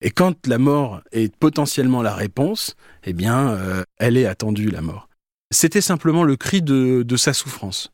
Et 0.00 0.12
quand 0.12 0.46
la 0.46 0.58
mort 0.58 1.02
est 1.10 1.34
potentiellement 1.36 2.02
la 2.02 2.14
réponse, 2.14 2.76
eh 3.02 3.14
bien, 3.14 3.50
euh, 3.50 3.82
elle 3.98 4.16
est 4.16 4.26
attendue, 4.26 4.70
la 4.70 4.80
mort. 4.80 5.08
C'était 5.50 5.80
simplement 5.80 6.22
le 6.22 6.36
cri 6.36 6.62
de, 6.62 7.02
de 7.02 7.16
sa 7.16 7.32
souffrance. 7.32 7.92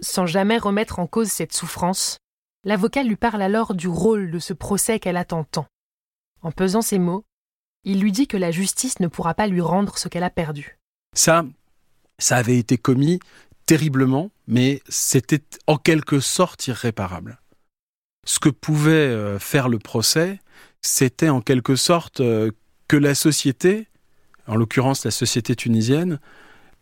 Sans 0.00 0.26
jamais 0.26 0.58
remettre 0.58 0.98
en 0.98 1.06
cause 1.06 1.28
cette 1.28 1.52
souffrance, 1.52 2.18
l'avocat 2.64 3.02
lui 3.02 3.16
parle 3.16 3.42
alors 3.42 3.74
du 3.74 3.88
rôle 3.88 4.30
de 4.30 4.38
ce 4.38 4.52
procès 4.52 4.98
qu'elle 4.98 5.16
attend 5.16 5.44
tant. 5.44 5.66
En 6.42 6.52
pesant 6.52 6.82
ses 6.82 6.98
mots, 6.98 7.24
il 7.84 8.00
lui 8.00 8.12
dit 8.12 8.26
que 8.26 8.36
la 8.36 8.50
justice 8.50 9.00
ne 9.00 9.08
pourra 9.08 9.34
pas 9.34 9.46
lui 9.46 9.60
rendre 9.60 9.98
ce 9.98 10.08
qu'elle 10.08 10.22
a 10.22 10.30
perdu. 10.30 10.78
Ça, 11.14 11.44
ça 12.18 12.36
avait 12.36 12.58
été 12.58 12.78
commis 12.78 13.20
terriblement, 13.66 14.30
mais 14.46 14.82
c'était 14.88 15.42
en 15.66 15.76
quelque 15.76 16.20
sorte 16.20 16.66
irréparable. 16.66 17.40
Ce 18.26 18.38
que 18.38 18.48
pouvait 18.48 18.92
euh, 18.92 19.38
faire 19.38 19.68
le 19.68 19.78
procès, 19.78 20.40
c'était 20.80 21.28
en 21.28 21.40
quelque 21.40 21.76
sorte 21.76 22.20
euh, 22.20 22.50
que 22.88 22.96
la 22.96 23.14
société, 23.14 23.88
en 24.46 24.56
l'occurrence 24.56 25.04
la 25.04 25.10
société 25.10 25.56
tunisienne, 25.56 26.20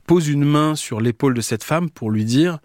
pose 0.07 0.29
une 0.29 0.45
main 0.45 0.75
sur 0.75 1.01
l'épaule 1.01 1.35
de 1.35 1.41
cette 1.41 1.65
femme 1.65 1.91
pour 1.91 2.11
lui 2.11 2.25
dire 2.25 2.59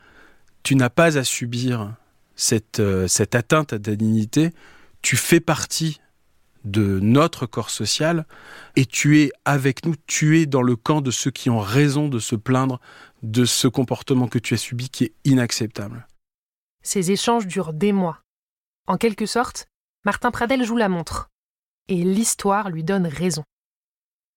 Tu 0.63 0.75
n'as 0.75 0.89
pas 0.89 1.17
à 1.17 1.23
subir 1.23 1.95
cette, 2.37 2.79
euh, 2.79 3.07
cette 3.09 3.35
atteinte 3.35 3.73
à 3.73 3.79
ta 3.79 3.95
dignité, 3.97 4.51
tu 5.01 5.17
fais 5.17 5.41
partie 5.41 5.99
de 6.63 6.99
notre 7.01 7.45
corps 7.45 7.69
social 7.69 8.25
et 8.75 8.85
tu 8.85 9.21
es 9.21 9.31
avec 9.45 9.85
nous, 9.85 9.95
tu 10.05 10.39
es 10.39 10.45
dans 10.45 10.61
le 10.61 10.75
camp 10.75 11.01
de 11.01 11.11
ceux 11.11 11.31
qui 11.31 11.49
ont 11.49 11.59
raison 11.59 12.07
de 12.07 12.19
se 12.19 12.35
plaindre 12.35 12.79
de 13.23 13.45
ce 13.45 13.67
comportement 13.67 14.27
que 14.27 14.39
tu 14.39 14.53
as 14.53 14.57
subi 14.57 14.89
qui 14.89 15.05
est 15.05 15.13
inacceptable. 15.23 16.07
Ces 16.83 17.11
échanges 17.11 17.47
durent 17.47 17.73
des 17.73 17.91
mois. 17.91 18.21
En 18.85 18.97
quelque 18.97 19.25
sorte, 19.25 19.67
Martin 20.05 20.31
Pradel 20.31 20.63
joue 20.63 20.77
la 20.77 20.89
montre. 20.89 21.29
Et 21.89 22.03
l'histoire 22.03 22.69
lui 22.69 22.83
donne 22.83 23.07
raison. 23.07 23.43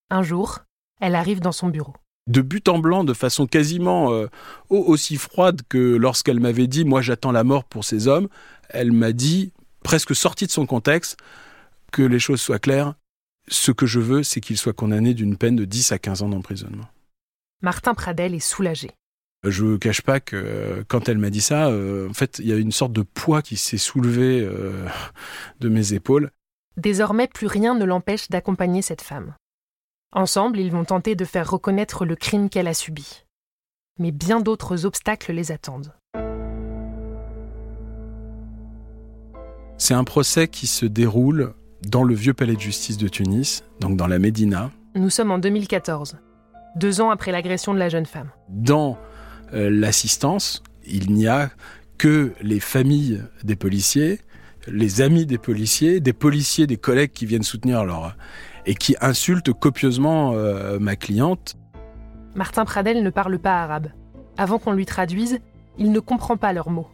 Un 0.08 0.22
jour, 0.22 0.60
elle 1.00 1.14
arrive 1.14 1.40
dans 1.40 1.52
son 1.52 1.68
bureau. 1.68 1.94
De 2.26 2.40
but 2.42 2.68
en 2.68 2.78
blanc, 2.78 3.04
de 3.04 3.14
façon 3.14 3.46
quasiment 3.46 4.12
euh, 4.12 4.26
aussi 4.68 5.16
froide 5.16 5.62
que 5.68 5.96
lorsqu'elle 5.96 6.40
m'avait 6.40 6.66
dit 6.66 6.84
Moi 6.84 7.02
j'attends 7.02 7.32
la 7.32 7.44
mort 7.44 7.64
pour 7.64 7.84
ces 7.84 8.08
hommes, 8.08 8.28
elle 8.68 8.92
m'a 8.92 9.12
dit, 9.12 9.52
presque 9.82 10.14
sortie 10.14 10.46
de 10.46 10.52
son 10.52 10.66
contexte, 10.66 11.16
que 11.92 12.02
les 12.02 12.18
choses 12.18 12.40
soient 12.40 12.58
claires, 12.58 12.94
ce 13.48 13.72
que 13.72 13.86
je 13.86 13.98
veux, 13.98 14.22
c'est 14.22 14.40
qu'il 14.40 14.56
soit 14.56 14.72
condamné 14.72 15.14
d'une 15.14 15.36
peine 15.36 15.56
de 15.56 15.64
10 15.64 15.92
à 15.92 15.98
15 15.98 16.22
ans 16.22 16.28
d'emprisonnement. 16.28 16.86
Martin 17.62 17.94
Pradel 17.94 18.34
est 18.34 18.40
soulagé. 18.40 18.90
Je 19.44 19.64
ne 19.64 19.76
cache 19.76 20.02
pas 20.02 20.20
que 20.20 20.84
quand 20.88 21.08
elle 21.08 21.18
m'a 21.18 21.30
dit 21.30 21.40
ça, 21.40 21.68
euh, 21.68 22.08
en 22.08 22.12
fait, 22.12 22.38
il 22.40 22.46
y 22.46 22.52
a 22.52 22.56
une 22.56 22.72
sorte 22.72 22.92
de 22.92 23.02
poids 23.02 23.42
qui 23.42 23.56
s'est 23.56 23.78
soulevé 23.78 24.40
euh, 24.40 24.86
de 25.60 25.68
mes 25.68 25.94
épaules. 25.94 26.30
Désormais, 26.76 27.26
plus 27.26 27.46
rien 27.46 27.74
ne 27.74 27.84
l'empêche 27.84 28.28
d'accompagner 28.28 28.82
cette 28.82 29.02
femme. 29.02 29.34
Ensemble, 30.12 30.58
ils 30.58 30.72
vont 30.72 30.84
tenter 30.84 31.14
de 31.14 31.24
faire 31.24 31.48
reconnaître 31.48 32.04
le 32.04 32.16
crime 32.16 32.50
qu'elle 32.50 32.66
a 32.66 32.74
subi. 32.74 33.22
Mais 34.00 34.10
bien 34.10 34.40
d'autres 34.40 34.84
obstacles 34.84 35.32
les 35.32 35.52
attendent. 35.52 35.92
C'est 39.78 39.94
un 39.94 40.02
procès 40.02 40.48
qui 40.48 40.66
se 40.66 40.84
déroule 40.84 41.54
dans 41.86 42.02
le 42.02 42.14
vieux 42.14 42.34
palais 42.34 42.56
de 42.56 42.60
justice 42.60 42.96
de 42.98 43.06
Tunis, 43.06 43.62
donc 43.78 43.96
dans 43.96 44.08
la 44.08 44.18
Médina. 44.18 44.72
Nous 44.96 45.10
sommes 45.10 45.30
en 45.30 45.38
2014, 45.38 46.16
deux 46.74 47.00
ans 47.00 47.10
après 47.10 47.30
l'agression 47.30 47.72
de 47.72 47.78
la 47.78 47.88
jeune 47.88 48.04
femme. 48.04 48.30
Dans 48.48 48.98
euh, 49.54 49.70
l'assistance, 49.70 50.64
il 50.84 51.12
n'y 51.12 51.28
a 51.28 51.50
que 51.98 52.32
les 52.40 52.58
familles 52.58 53.22
des 53.44 53.54
policiers, 53.54 54.18
les 54.66 55.02
amis 55.02 55.24
des 55.24 55.38
policiers, 55.38 56.00
des 56.00 56.12
policiers, 56.12 56.66
des 56.66 56.76
collègues 56.78 57.12
qui 57.12 57.26
viennent 57.26 57.44
soutenir 57.44 57.84
leur 57.84 58.16
et 58.70 58.74
qui 58.76 58.94
insulte 59.00 59.52
copieusement 59.52 60.30
euh, 60.34 60.78
ma 60.78 60.94
cliente. 60.94 61.56
Martin 62.36 62.64
Pradel 62.64 63.02
ne 63.02 63.10
parle 63.10 63.36
pas 63.40 63.60
arabe. 63.64 63.88
Avant 64.38 64.60
qu'on 64.60 64.70
lui 64.70 64.86
traduise, 64.86 65.40
il 65.76 65.90
ne 65.90 65.98
comprend 65.98 66.36
pas 66.36 66.52
leurs 66.52 66.70
mots. 66.70 66.86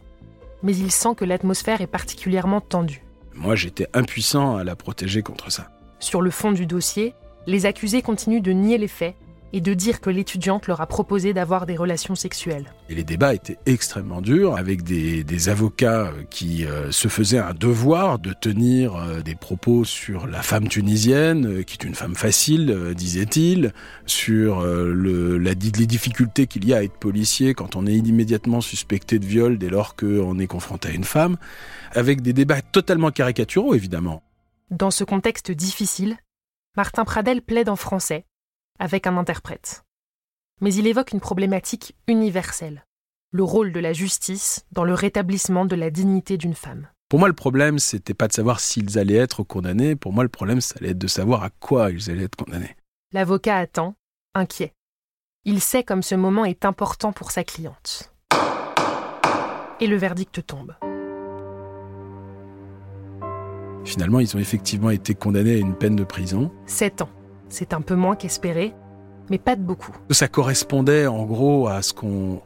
Mais 0.63 0.75
il 0.75 0.89
sent 0.89 1.13
que 1.15 1.23
l'atmosphère 1.23 1.81
est 1.81 1.85
particulièrement 1.85 2.61
tendue. 2.61 3.03
Moi, 3.35 3.55
j'étais 3.55 3.85
impuissant 3.93 4.57
à 4.57 4.63
la 4.63 4.75
protéger 4.75 5.21
contre 5.21 5.51
ça. 5.51 5.69
Sur 5.99 6.23
le 6.23 6.31
fond 6.31 6.51
du 6.51 6.65
dossier, 6.65 7.13
les 7.45 7.67
accusés 7.67 8.01
continuent 8.01 8.41
de 8.41 8.53
nier 8.53 8.79
les 8.79 8.87
faits 8.87 9.15
et 9.53 9.61
de 9.61 9.73
dire 9.73 10.01
que 10.01 10.09
l'étudiante 10.09 10.67
leur 10.67 10.81
a 10.81 10.87
proposé 10.87 11.33
d'avoir 11.33 11.65
des 11.65 11.75
relations 11.75 12.15
sexuelles. 12.15 12.65
Et 12.89 12.95
les 12.95 13.03
débats 13.03 13.33
étaient 13.33 13.57
extrêmement 13.65 14.21
durs, 14.21 14.55
avec 14.55 14.83
des, 14.83 15.49
avocats 15.49 16.11
qui 16.29 16.65
euh, 16.65 16.91
se 16.91 17.07
faisaient 17.07 17.37
un 17.37 17.53
devoir 17.53 18.19
de 18.19 18.33
tenir 18.33 18.95
euh, 18.95 19.21
des 19.21 19.35
propos 19.35 19.85
sur 19.85 20.27
la 20.27 20.41
femme 20.41 20.67
tunisienne, 20.67 21.45
euh, 21.45 21.63
qui 21.63 21.77
est 21.79 21.85
une 21.85 21.95
femme 21.95 22.15
facile, 22.15 22.93
disait-il, 22.95 23.73
sur 24.05 24.61
le, 24.61 25.37
la, 25.37 25.51
les 25.51 25.85
difficultés 25.85 26.47
qu'il 26.47 26.67
y 26.67 26.73
a 26.73 26.77
à 26.77 26.83
être 26.83 26.97
policier 26.97 27.53
quand 27.53 27.75
on 27.75 27.85
est 27.85 27.95
immédiatement 27.95 28.61
suspecté 28.61 29.19
de 29.19 29.25
viol 29.25 29.57
dès 29.57 29.69
lors 29.69 29.95
qu'on 29.95 30.39
est 30.39 30.47
confronté 30.47 30.89
à 30.89 30.91
une 30.91 31.03
femme, 31.03 31.37
avec 31.93 32.21
des 32.21 32.33
débats 32.33 32.61
totalement 32.61 33.11
caricaturaux, 33.11 33.75
évidemment. 33.75 34.23
Dans 34.69 34.91
ce 34.91 35.03
contexte 35.03 35.51
difficile, 35.51 36.17
Martin 36.75 37.05
Pradel 37.05 37.41
plaide 37.41 37.69
en 37.69 37.75
français 37.75 38.25
avec 38.79 39.07
un 39.07 39.17
interprète. 39.17 39.83
Mais 40.61 40.73
il 40.73 40.87
évoque 40.87 41.11
une 41.11 41.19
problématique 41.19 41.95
universelle, 42.07 42.85
le 43.31 43.43
rôle 43.43 43.71
de 43.71 43.79
la 43.79 43.93
justice 43.93 44.65
dans 44.71 44.83
le 44.83 44.93
rétablissement 44.93 45.65
de 45.65 45.75
la 45.75 45.89
dignité 45.89 46.37
d'une 46.37 46.55
femme. 46.55 46.87
Pour 47.09 47.19
moi, 47.19 47.27
le 47.29 47.33
problème, 47.33 47.79
c'était 47.79 48.13
pas 48.13 48.27
de 48.27 48.33
savoir 48.33 48.59
s'ils 48.59 48.99
allaient 48.99 49.15
être 49.15 49.43
condamnés. 49.43 49.95
Pour 49.95 50.11
moi, 50.11 50.23
le 50.23 50.29
problème, 50.29 50.59
ça 50.59 50.75
allait 50.79 50.89
être 50.89 50.97
de 50.97 51.07
savoir 51.07 51.43
à 51.43 51.49
quoi 51.49 51.91
ils 51.91 52.09
allaient 52.09 52.25
être 52.25 52.35
condamnés. 52.35 52.75
L'avocat 53.13 53.57
attend, 53.57 53.95
inquiet. 54.33 54.73
Il 55.45 55.61
sait 55.61 55.83
comme 55.83 56.03
ce 56.03 56.15
moment 56.15 56.43
est 56.43 56.65
important 56.65 57.13
pour 57.13 57.31
sa 57.31 57.45
cliente. 57.45 58.13
Et 59.79 59.87
le 59.87 59.95
verdict 59.95 60.45
tombe. 60.45 60.75
Finalement, 63.85 64.19
ils 64.19 64.35
ont 64.35 64.39
effectivement 64.39 64.89
été 64.89 65.15
condamnés 65.15 65.53
à 65.53 65.59
une 65.59 65.75
peine 65.75 65.95
de 65.95 66.03
prison. 66.03 66.51
Sept 66.65 67.01
ans. 67.01 67.09
C'est 67.49 67.73
un 67.73 67.81
peu 67.81 67.95
moins 67.95 68.15
qu'espéré, 68.15 68.73
mais 69.29 69.37
pas 69.37 69.55
de 69.55 69.61
beaucoup. 69.61 69.95
Ça 70.11 70.27
correspondait 70.27 71.07
en 71.07 71.25
gros 71.25 71.67
à 71.67 71.81
ce, 71.81 71.93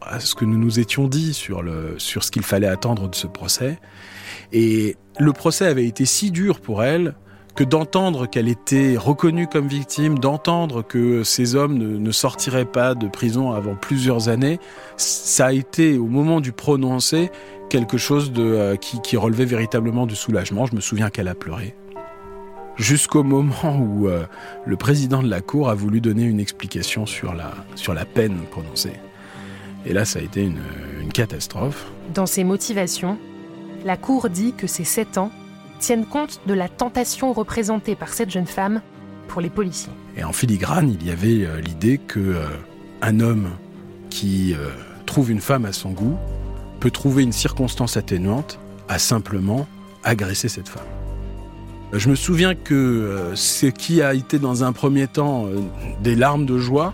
à 0.01 0.19
ce 0.19 0.35
que 0.35 0.45
nous 0.45 0.57
nous 0.57 0.79
étions 0.79 1.07
dit 1.07 1.33
sur, 1.33 1.61
le, 1.61 1.95
sur 1.97 2.23
ce 2.23 2.31
qu'il 2.31 2.43
fallait 2.43 2.67
attendre 2.67 3.09
de 3.09 3.15
ce 3.15 3.27
procès. 3.27 3.79
Et 4.51 4.97
le 5.19 5.33
procès 5.33 5.65
avait 5.65 5.85
été 5.85 6.05
si 6.05 6.31
dur 6.31 6.59
pour 6.59 6.83
elle 6.83 7.15
que 7.55 7.63
d'entendre 7.65 8.27
qu'elle 8.27 8.47
était 8.47 8.95
reconnue 8.97 9.47
comme 9.47 9.67
victime, 9.67 10.17
d'entendre 10.17 10.83
que 10.83 11.23
ces 11.23 11.55
hommes 11.55 11.77
ne, 11.77 12.11
sortiraient 12.11 12.65
pas 12.65 12.95
de 12.95 13.07
prison 13.07 13.51
avant 13.51 13.75
plusieurs 13.75 14.29
années, 14.29 14.59
ça 14.95 15.47
a 15.47 15.51
été 15.51 15.97
au 15.97 16.07
moment 16.07 16.39
du 16.39 16.53
prononcé 16.53 17.29
quelque 17.69 17.97
chose 17.97 18.31
euh, 18.37 18.77
qui 18.77 19.17
relevait 19.17 19.45
véritablement 19.45 20.05
du 20.05 20.15
soulagement. 20.15 20.65
Je 20.65 20.75
me 20.75 20.81
souviens 20.81 21.09
qu'elle 21.09 21.27
a 21.27 21.35
pleuré 21.35 21.75
jusqu'au 22.77 23.23
moment 23.23 23.77
où 23.77 24.07
euh, 24.07 24.25
le 24.65 24.75
président 24.75 25.21
de 25.21 25.29
la 25.29 25.41
Cour 25.41 25.69
a 25.69 25.75
voulu 25.75 26.01
donner 26.01 26.23
une 26.23 26.39
explication 26.39 27.05
sur 27.05 27.33
la, 27.33 27.51
sur 27.75 27.93
la 27.93 28.05
peine 28.05 28.37
prononcée. 28.51 28.93
Et 29.85 29.93
là, 29.93 30.05
ça 30.05 30.19
a 30.19 30.21
été 30.21 30.43
une, 30.43 30.61
une 31.01 31.11
catastrophe. 31.11 31.85
Dans 32.13 32.25
ses 32.25 32.43
motivations, 32.43 33.17
la 33.83 33.97
Cour 33.97 34.29
dit 34.29 34.53
que 34.53 34.67
ces 34.67 34.83
sept 34.83 35.17
ans 35.17 35.31
tiennent 35.79 36.05
compte 36.05 36.41
de 36.45 36.53
la 36.53 36.69
tentation 36.69 37.33
représentée 37.33 37.95
par 37.95 38.13
cette 38.13 38.29
jeune 38.29 38.45
femme 38.45 38.81
pour 39.27 39.41
les 39.41 39.49
policiers. 39.49 39.93
Et 40.17 40.23
en 40.23 40.33
filigrane, 40.33 40.89
il 40.89 41.05
y 41.05 41.11
avait 41.11 41.45
euh, 41.45 41.59
l'idée 41.59 41.97
que 41.97 42.19
euh, 42.19 42.45
un 43.01 43.19
homme 43.19 43.49
qui 44.09 44.53
trouve 45.05 45.31
une 45.31 45.39
femme 45.39 45.63
à 45.63 45.71
son 45.71 45.91
goût 45.91 46.17
peut 46.81 46.91
trouver 46.91 47.23
une 47.23 47.31
circonstance 47.31 47.95
atténuante 47.95 48.59
à 48.89 48.99
simplement 48.99 49.67
agresser 50.03 50.49
cette 50.49 50.67
femme. 50.67 51.00
Je 51.93 52.09
me 52.09 52.15
souviens 52.15 52.55
que 52.55 52.73
euh, 52.73 53.35
ce 53.35 53.65
qui 53.65 54.01
a 54.01 54.13
été 54.13 54.39
dans 54.39 54.63
un 54.63 54.71
premier 54.71 55.07
temps 55.07 55.47
euh, 55.47 55.59
des 56.01 56.15
larmes 56.15 56.45
de 56.45 56.57
joie 56.57 56.93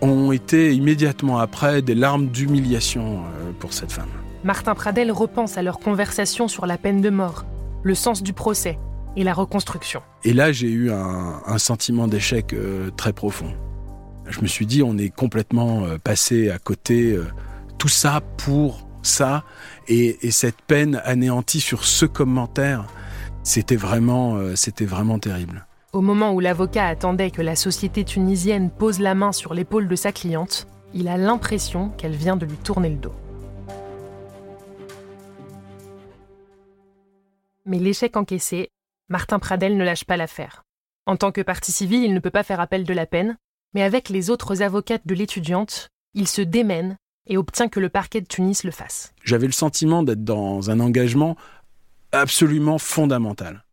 ont 0.00 0.32
été 0.32 0.74
immédiatement 0.74 1.38
après 1.38 1.82
des 1.82 1.94
larmes 1.94 2.26
d'humiliation 2.26 3.20
euh, 3.20 3.52
pour 3.60 3.72
cette 3.72 3.92
femme. 3.92 4.08
Martin 4.42 4.74
Pradel 4.74 5.12
repense 5.12 5.56
à 5.56 5.62
leur 5.62 5.78
conversation 5.78 6.48
sur 6.48 6.66
la 6.66 6.78
peine 6.78 7.00
de 7.00 7.10
mort, 7.10 7.44
le 7.84 7.94
sens 7.94 8.24
du 8.24 8.32
procès 8.32 8.76
et 9.14 9.22
la 9.22 9.34
reconstruction. 9.34 10.02
Et 10.24 10.32
là, 10.32 10.50
j'ai 10.50 10.68
eu 10.68 10.90
un, 10.90 11.58
sentiment 11.58 12.08
d'échec 12.08 12.56
très 12.96 13.12
profond. 13.12 13.52
Je 14.26 14.40
me 14.40 14.48
suis 14.48 14.66
dit, 14.66 14.82
on 14.82 14.98
est 14.98 15.10
complètement 15.10 15.84
passé 16.02 16.50
à 16.50 16.58
côté, 16.58 17.16
tout 17.78 17.88
ça 17.88 18.20
pour 18.38 18.88
ça, 19.02 19.44
et, 19.86 20.26
et 20.26 20.30
cette 20.32 20.60
peine 20.62 21.00
anéantie 21.04 21.60
sur 21.60 21.84
ce 21.84 22.06
commentaire 22.06 22.86
c'était 23.42 23.76
vraiment, 23.76 24.36
euh, 24.36 24.54
c'était 24.56 24.84
vraiment 24.84 25.18
terrible. 25.18 25.66
Au 25.92 26.00
moment 26.00 26.32
où 26.32 26.40
l'avocat 26.40 26.86
attendait 26.86 27.30
que 27.30 27.42
la 27.42 27.56
société 27.56 28.04
tunisienne 28.04 28.70
pose 28.70 28.98
la 28.98 29.14
main 29.14 29.32
sur 29.32 29.52
l'épaule 29.52 29.88
de 29.88 29.96
sa 29.96 30.12
cliente, 30.12 30.66
il 30.94 31.08
a 31.08 31.16
l'impression 31.16 31.90
qu'elle 31.90 32.14
vient 32.14 32.36
de 32.36 32.46
lui 32.46 32.56
tourner 32.56 32.88
le 32.88 32.96
dos. 32.96 33.14
Mais 37.66 37.78
l'échec 37.78 38.16
encaissé, 38.16 38.70
Martin 39.08 39.38
Pradel 39.38 39.76
ne 39.76 39.84
lâche 39.84 40.04
pas 40.04 40.16
l'affaire. 40.16 40.64
En 41.06 41.16
tant 41.16 41.32
que 41.32 41.40
partie 41.40 41.72
civile, 41.72 42.04
il 42.04 42.14
ne 42.14 42.20
peut 42.20 42.30
pas 42.30 42.42
faire 42.42 42.60
appel 42.60 42.84
de 42.84 42.94
la 42.94 43.06
peine, 43.06 43.36
mais 43.74 43.82
avec 43.82 44.08
les 44.08 44.30
autres 44.30 44.62
avocates 44.62 45.06
de 45.06 45.14
l'étudiante, 45.14 45.88
il 46.14 46.28
se 46.28 46.42
démène 46.42 46.96
et 47.26 47.36
obtient 47.36 47.68
que 47.68 47.80
le 47.80 47.88
parquet 47.88 48.20
de 48.20 48.26
Tunis 48.26 48.64
le 48.64 48.70
fasse. 48.70 49.14
J'avais 49.22 49.46
le 49.46 49.52
sentiment 49.52 50.02
d'être 50.02 50.24
dans 50.24 50.70
un 50.70 50.80
engagement 50.80 51.36
absolument 52.12 52.78
fondamental. 52.78 53.64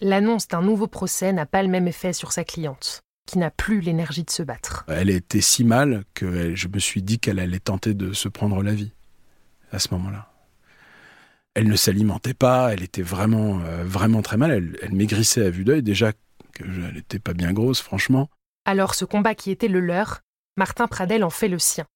L'annonce 0.00 0.48
d'un 0.48 0.62
nouveau 0.62 0.86
procès 0.86 1.32
n'a 1.32 1.46
pas 1.46 1.62
le 1.62 1.68
même 1.68 1.88
effet 1.88 2.12
sur 2.12 2.32
sa 2.32 2.44
cliente, 2.44 3.02
qui 3.26 3.38
n'a 3.38 3.50
plus 3.50 3.80
l'énergie 3.80 4.22
de 4.22 4.30
se 4.30 4.42
battre. 4.42 4.84
Elle 4.88 5.10
était 5.10 5.40
si 5.40 5.64
mal 5.64 6.04
que 6.14 6.54
je 6.54 6.68
me 6.68 6.78
suis 6.78 7.02
dit 7.02 7.18
qu'elle 7.18 7.40
allait 7.40 7.58
tenter 7.58 7.94
de 7.94 8.12
se 8.12 8.28
prendre 8.28 8.62
la 8.62 8.74
vie 8.74 8.92
à 9.72 9.78
ce 9.78 9.92
moment-là. 9.94 10.32
Elle 11.54 11.68
ne 11.68 11.76
s'alimentait 11.76 12.34
pas, 12.34 12.72
elle 12.72 12.84
était 12.84 13.02
vraiment, 13.02 13.60
euh, 13.60 13.82
vraiment 13.84 14.22
très 14.22 14.36
mal. 14.36 14.52
Elle, 14.52 14.78
elle 14.80 14.92
maigrissait 14.92 15.44
à 15.44 15.50
vue 15.50 15.64
d'œil, 15.64 15.82
déjà 15.82 16.12
qu'elle 16.54 16.92
n'était 16.94 17.18
pas 17.18 17.34
bien 17.34 17.52
grosse, 17.52 17.80
franchement. 17.80 18.30
Alors 18.64 18.94
ce 18.94 19.04
combat 19.04 19.34
qui 19.34 19.50
était 19.50 19.66
le 19.66 19.80
leur, 19.80 20.20
Martin 20.56 20.86
Pradel 20.86 21.24
en 21.24 21.30
fait 21.30 21.48
le 21.48 21.58
sien. 21.58 21.86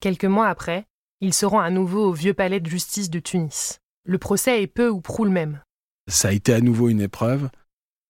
Quelques 0.00 0.24
mois 0.24 0.48
après, 0.48 0.86
il 1.20 1.34
se 1.34 1.46
rend 1.46 1.60
à 1.60 1.70
nouveau 1.70 2.06
au 2.06 2.12
vieux 2.12 2.34
palais 2.34 2.60
de 2.60 2.68
justice 2.68 3.10
de 3.10 3.20
Tunis. 3.20 3.80
Le 4.10 4.18
procès 4.18 4.60
est 4.60 4.66
peu 4.66 4.88
ou 4.88 5.00
prou 5.00 5.24
le 5.24 5.30
même. 5.30 5.60
Ça 6.08 6.30
a 6.30 6.32
été 6.32 6.52
à 6.52 6.60
nouveau 6.60 6.88
une 6.88 7.00
épreuve. 7.00 7.48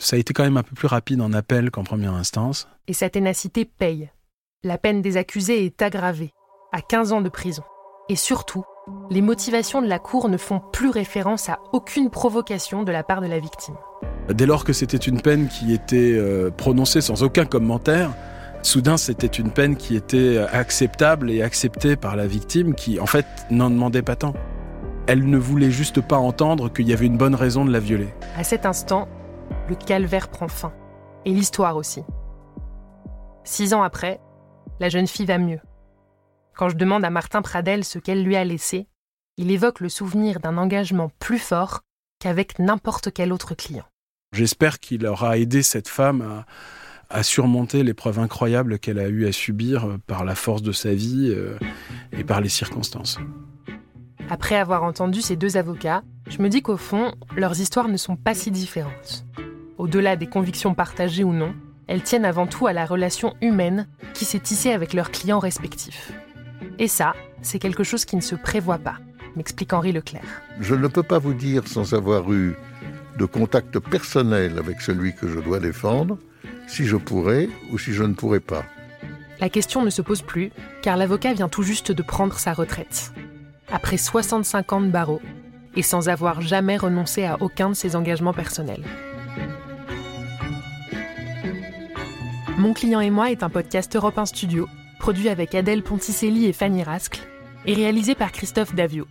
Ça 0.03 0.17
a 0.17 0.19
été 0.19 0.33
quand 0.33 0.45
même 0.45 0.57
un 0.57 0.63
peu 0.63 0.75
plus 0.75 0.87
rapide 0.87 1.21
en 1.21 1.35
appel 1.35 1.71
qu'en 1.71 1.85
première 1.85 2.15
instance. 2.15 2.69
Et 2.89 2.95
sa 2.95 3.11
ténacité 3.11 3.67
paye. 3.67 4.11
La 4.65 4.79
peine 4.79 5.03
des 5.03 5.19
accusés 5.19 5.67
est 5.67 5.83
aggravée, 5.83 6.31
à 6.73 6.81
15 6.81 7.13
ans 7.13 7.21
de 7.21 7.29
prison. 7.29 7.65
Et 8.09 8.17
surtout, 8.17 8.65
les 9.11 9.21
motivations 9.21 9.83
de 9.83 9.89
la 9.89 9.99
Cour 9.99 10.31
ne 10.31 10.39
font 10.39 10.63
plus 10.73 10.89
référence 10.89 11.51
à 11.51 11.59
aucune 11.75 12.09
provocation 12.09 12.83
de 12.83 12.93
la 12.93 13.03
part 13.03 13.21
de 13.21 13.27
la 13.27 13.39
victime. 13.39 13.77
Dès 14.31 14.47
lors 14.47 14.65
que 14.65 14.73
c'était 14.73 14.97
une 14.97 15.21
peine 15.21 15.49
qui 15.49 15.75
était 15.75 16.15
euh, 16.15 16.51
prononcée 16.51 17.03
sans 17.03 17.23
aucun 17.23 17.45
commentaire, 17.45 18.15
Soudain, 18.63 18.97
c'était 18.97 19.27
une 19.27 19.51
peine 19.51 19.77
qui 19.77 19.97
était 19.97 20.39
acceptable 20.39 21.31
et 21.31 21.43
acceptée 21.43 21.97
par 21.97 22.17
la 22.17 22.27
victime 22.27 22.75
qui, 22.75 22.99
en 22.99 23.07
fait, 23.07 23.27
n'en 23.51 23.69
demandait 23.69 24.01
pas 24.01 24.17
tant. 24.17 24.33
Elle 25.07 25.29
ne 25.29 25.39
voulait 25.39 25.71
juste 25.71 26.01
pas 26.01 26.19
entendre 26.19 26.73
qu'il 26.73 26.89
y 26.89 26.93
avait 26.93 27.07
une 27.07 27.17
bonne 27.17 27.35
raison 27.35 27.65
de 27.65 27.73
la 27.73 27.81
violer. 27.81 28.09
À 28.37 28.45
cet 28.45 28.67
instant, 28.67 29.09
le 29.69 29.75
calvaire 29.75 30.29
prend 30.29 30.49
fin. 30.49 30.73
Et 31.25 31.33
l'histoire 31.33 31.77
aussi. 31.77 32.03
Six 33.45 33.75
ans 33.75 33.83
après, 33.83 34.21
la 34.79 34.89
jeune 34.89 35.07
fille 35.07 35.27
va 35.27 35.39
mieux. 35.39 35.61
Quand 36.55 36.69
je 36.69 36.77
demande 36.77 37.05
à 37.05 37.11
Martin 37.11 37.43
Pradel 37.43 37.85
ce 37.85 37.99
qu'elle 37.99 38.23
lui 38.23 38.37
a 38.37 38.45
laissé, 38.45 38.87
il 39.37 39.51
évoque 39.51 39.81
le 39.81 39.89
souvenir 39.89 40.41
d'un 40.41 40.59
engagement 40.59 41.11
plus 41.19 41.39
fort 41.39 41.81
qu'avec 42.19 42.59
n'importe 42.59 43.13
quel 43.13 43.33
autre 43.33 43.55
client. 43.55 43.87
J'espère 44.33 44.79
qu'il 44.79 45.07
aura 45.07 45.39
aidé 45.39 45.63
cette 45.63 45.89
femme 45.89 46.45
à, 47.09 47.23
surmonter 47.23 47.83
l'épreuve 47.83 48.21
incroyable 48.21 48.79
qu'elle 48.79 49.01
a 49.01 49.09
eu 49.09 49.27
à 49.27 49.33
subir 49.33 49.99
par 50.07 50.25
la 50.25 50.37
force 50.37 50.63
de 50.63 50.71
sa 50.71 50.95
vie 50.95 51.33
euh, 51.35 51.59
et 52.13 52.23
par 52.23 52.41
les 52.41 52.49
circonstances. 52.49 53.19
Après 54.33 54.55
avoir 54.55 54.85
entendu 54.85 55.23
ces 55.23 55.35
deux 55.35 55.57
avocats, 55.57 56.05
je 56.29 56.41
me 56.41 56.49
dis 56.49 56.63
qu'au 56.63 56.77
fond, 56.77 57.13
leurs 57.37 57.61
histoires 57.61 57.89
ne 57.89 57.97
sont 57.97 58.15
pas 58.15 58.33
si 58.33 58.53
différentes. 58.53 59.27
Au-delà 59.77 60.15
des 60.15 60.29
convictions 60.29 60.73
partagées 60.73 61.25
ou 61.25 61.33
non, 61.33 61.53
elles 61.89 62.05
tiennent 62.05 62.25
avant 62.25 62.47
tout 62.47 62.69
à 62.69 62.73
la 62.73 62.87
relation 62.87 63.35
humaine 63.43 63.89
qui 64.15 64.25
s'est 64.25 64.39
tissée 64.39 64.71
avec 64.71 64.93
leurs 64.93 65.11
clients 65.11 65.41
respectifs. 65.41 66.13
Et 66.79 66.87
ça, 66.87 67.17
c'est 67.43 67.59
quelque 67.59 67.83
chose 67.83 68.05
qui 68.05 68.15
ne 68.15 68.21
se 68.21 68.37
prévoit 68.37 68.79
pas, 68.79 68.99
m'explique 69.35 69.73
Henri 69.73 69.91
Leclerc. 69.91 70.23
Je 70.61 70.77
ne 70.77 70.87
peux 70.87 71.03
pas 71.03 71.19
vous 71.19 71.35
dire 71.35 71.67
sans 71.67 71.93
avoir 71.95 72.33
eu 72.33 72.55
de 73.19 73.25
contact 73.25 73.81
personnel 73.81 74.59
avec 74.59 74.81
celui 74.81 75.13
que 75.13 75.27
je 75.29 75.41
dois 75.41 75.59
défendre, 75.59 76.19
si 76.69 76.87
je 76.87 76.97
pourrais 76.97 77.49
ou 77.73 77.79
si 77.79 77.93
je 77.93 78.05
ne 78.05 78.15
pourrais 78.15 78.39
pas. 78.39 78.63
La 79.41 79.49
question 79.49 79.85
ne 79.85 79.91
se 79.91 80.03
pose 80.03 80.23
plus, 80.23 80.53
car 80.83 80.97
l'avocat 80.97 81.35
vient 81.35 81.49
tout 81.49 81.65
juste 81.65 81.91
de 81.91 82.03
prendre 82.03 82.39
sa 82.39 82.53
retraite. 82.53 83.13
Après 83.73 83.97
65 83.97 84.73
ans 84.73 84.81
de 84.81 84.89
barreau, 84.89 85.21
et 85.77 85.83
sans 85.83 86.09
avoir 86.09 86.41
jamais 86.41 86.77
renoncé 86.77 87.25
à 87.25 87.41
aucun 87.41 87.71
de 87.71 87.75
ses 87.75 87.95
engagements 87.95 88.33
personnels. 88.33 88.85
Mon 92.59 92.75
client 92.75 93.01
et 93.01 93.11
moi 93.11 93.31
est 93.31 93.43
un 93.43 93.49
podcast 93.49 93.95
Europe 93.95 94.19
1 94.19 94.27
Studio, 94.27 94.69
produit 94.99 95.29
avec 95.29 95.55
Adèle 95.55 95.83
Ponticelli 95.83 96.47
et 96.47 96.53
Fanny 96.53 96.83
Rascle, 96.83 97.21
et 97.65 97.75
réalisé 97.75 98.15
par 98.15 98.33
Christophe 98.33 98.75
Davio. 98.75 99.07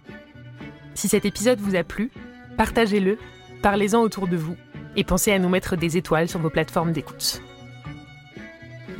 Si 0.93 1.07
cet 1.07 1.25
épisode 1.25 1.59
vous 1.59 1.75
a 1.75 1.83
plu, 1.83 2.11
partagez-le, 2.57 3.17
parlez-en 3.61 4.01
autour 4.01 4.27
de 4.27 4.35
vous, 4.35 4.55
et 4.95 5.03
pensez 5.03 5.31
à 5.31 5.39
nous 5.39 5.49
mettre 5.49 5.77
des 5.77 5.97
étoiles 5.97 6.27
sur 6.27 6.39
vos 6.39 6.49
plateformes 6.49 6.91
d'écoute. 6.91 7.41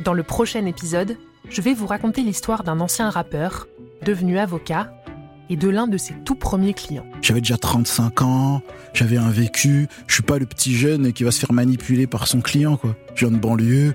Dans 0.02 0.14
le 0.14 0.22
prochain 0.22 0.64
épisode, 0.64 1.18
je 1.50 1.60
vais 1.60 1.74
vous 1.74 1.86
raconter 1.86 2.22
l'histoire 2.22 2.64
d'un 2.64 2.80
ancien 2.80 3.10
rappeur, 3.10 3.66
devenu 4.02 4.38
avocat, 4.38 4.92
et 5.50 5.56
de 5.56 5.68
l'un 5.68 5.86
de 5.86 5.98
ses 5.98 6.14
tout 6.24 6.36
premiers 6.36 6.72
clients. 6.72 7.04
J'avais 7.20 7.40
déjà 7.40 7.58
35 7.58 8.22
ans, 8.22 8.62
j'avais 8.94 9.18
un 9.18 9.30
vécu, 9.30 9.88
je 10.06 10.14
suis 10.14 10.22
pas 10.22 10.38
le 10.38 10.46
petit 10.46 10.74
jeune 10.74 11.12
qui 11.12 11.24
va 11.24 11.32
se 11.32 11.40
faire 11.40 11.52
manipuler 11.52 12.06
par 12.06 12.26
son 12.26 12.40
client, 12.40 12.76
quoi. 12.76 12.96
Je 13.14 13.26
viens 13.26 13.36
de 13.36 13.40
banlieue, 13.40 13.94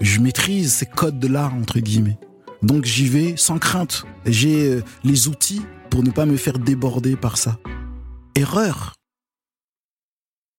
je 0.00 0.20
maîtrise 0.20 0.72
ces 0.72 0.86
codes 0.86 1.18
de 1.18 1.28
l'art, 1.28 1.54
entre 1.54 1.80
guillemets. 1.80 2.18
Donc 2.62 2.84
j'y 2.84 3.08
vais 3.08 3.34
sans 3.36 3.58
crainte. 3.58 4.04
J'ai 4.24 4.68
euh, 4.68 4.82
les 5.02 5.28
outils 5.28 5.62
pour 5.90 6.02
ne 6.02 6.10
pas 6.10 6.26
me 6.26 6.36
faire 6.36 6.58
déborder 6.58 7.16
par 7.16 7.36
ça. 7.36 7.58
Erreur. 8.36 8.94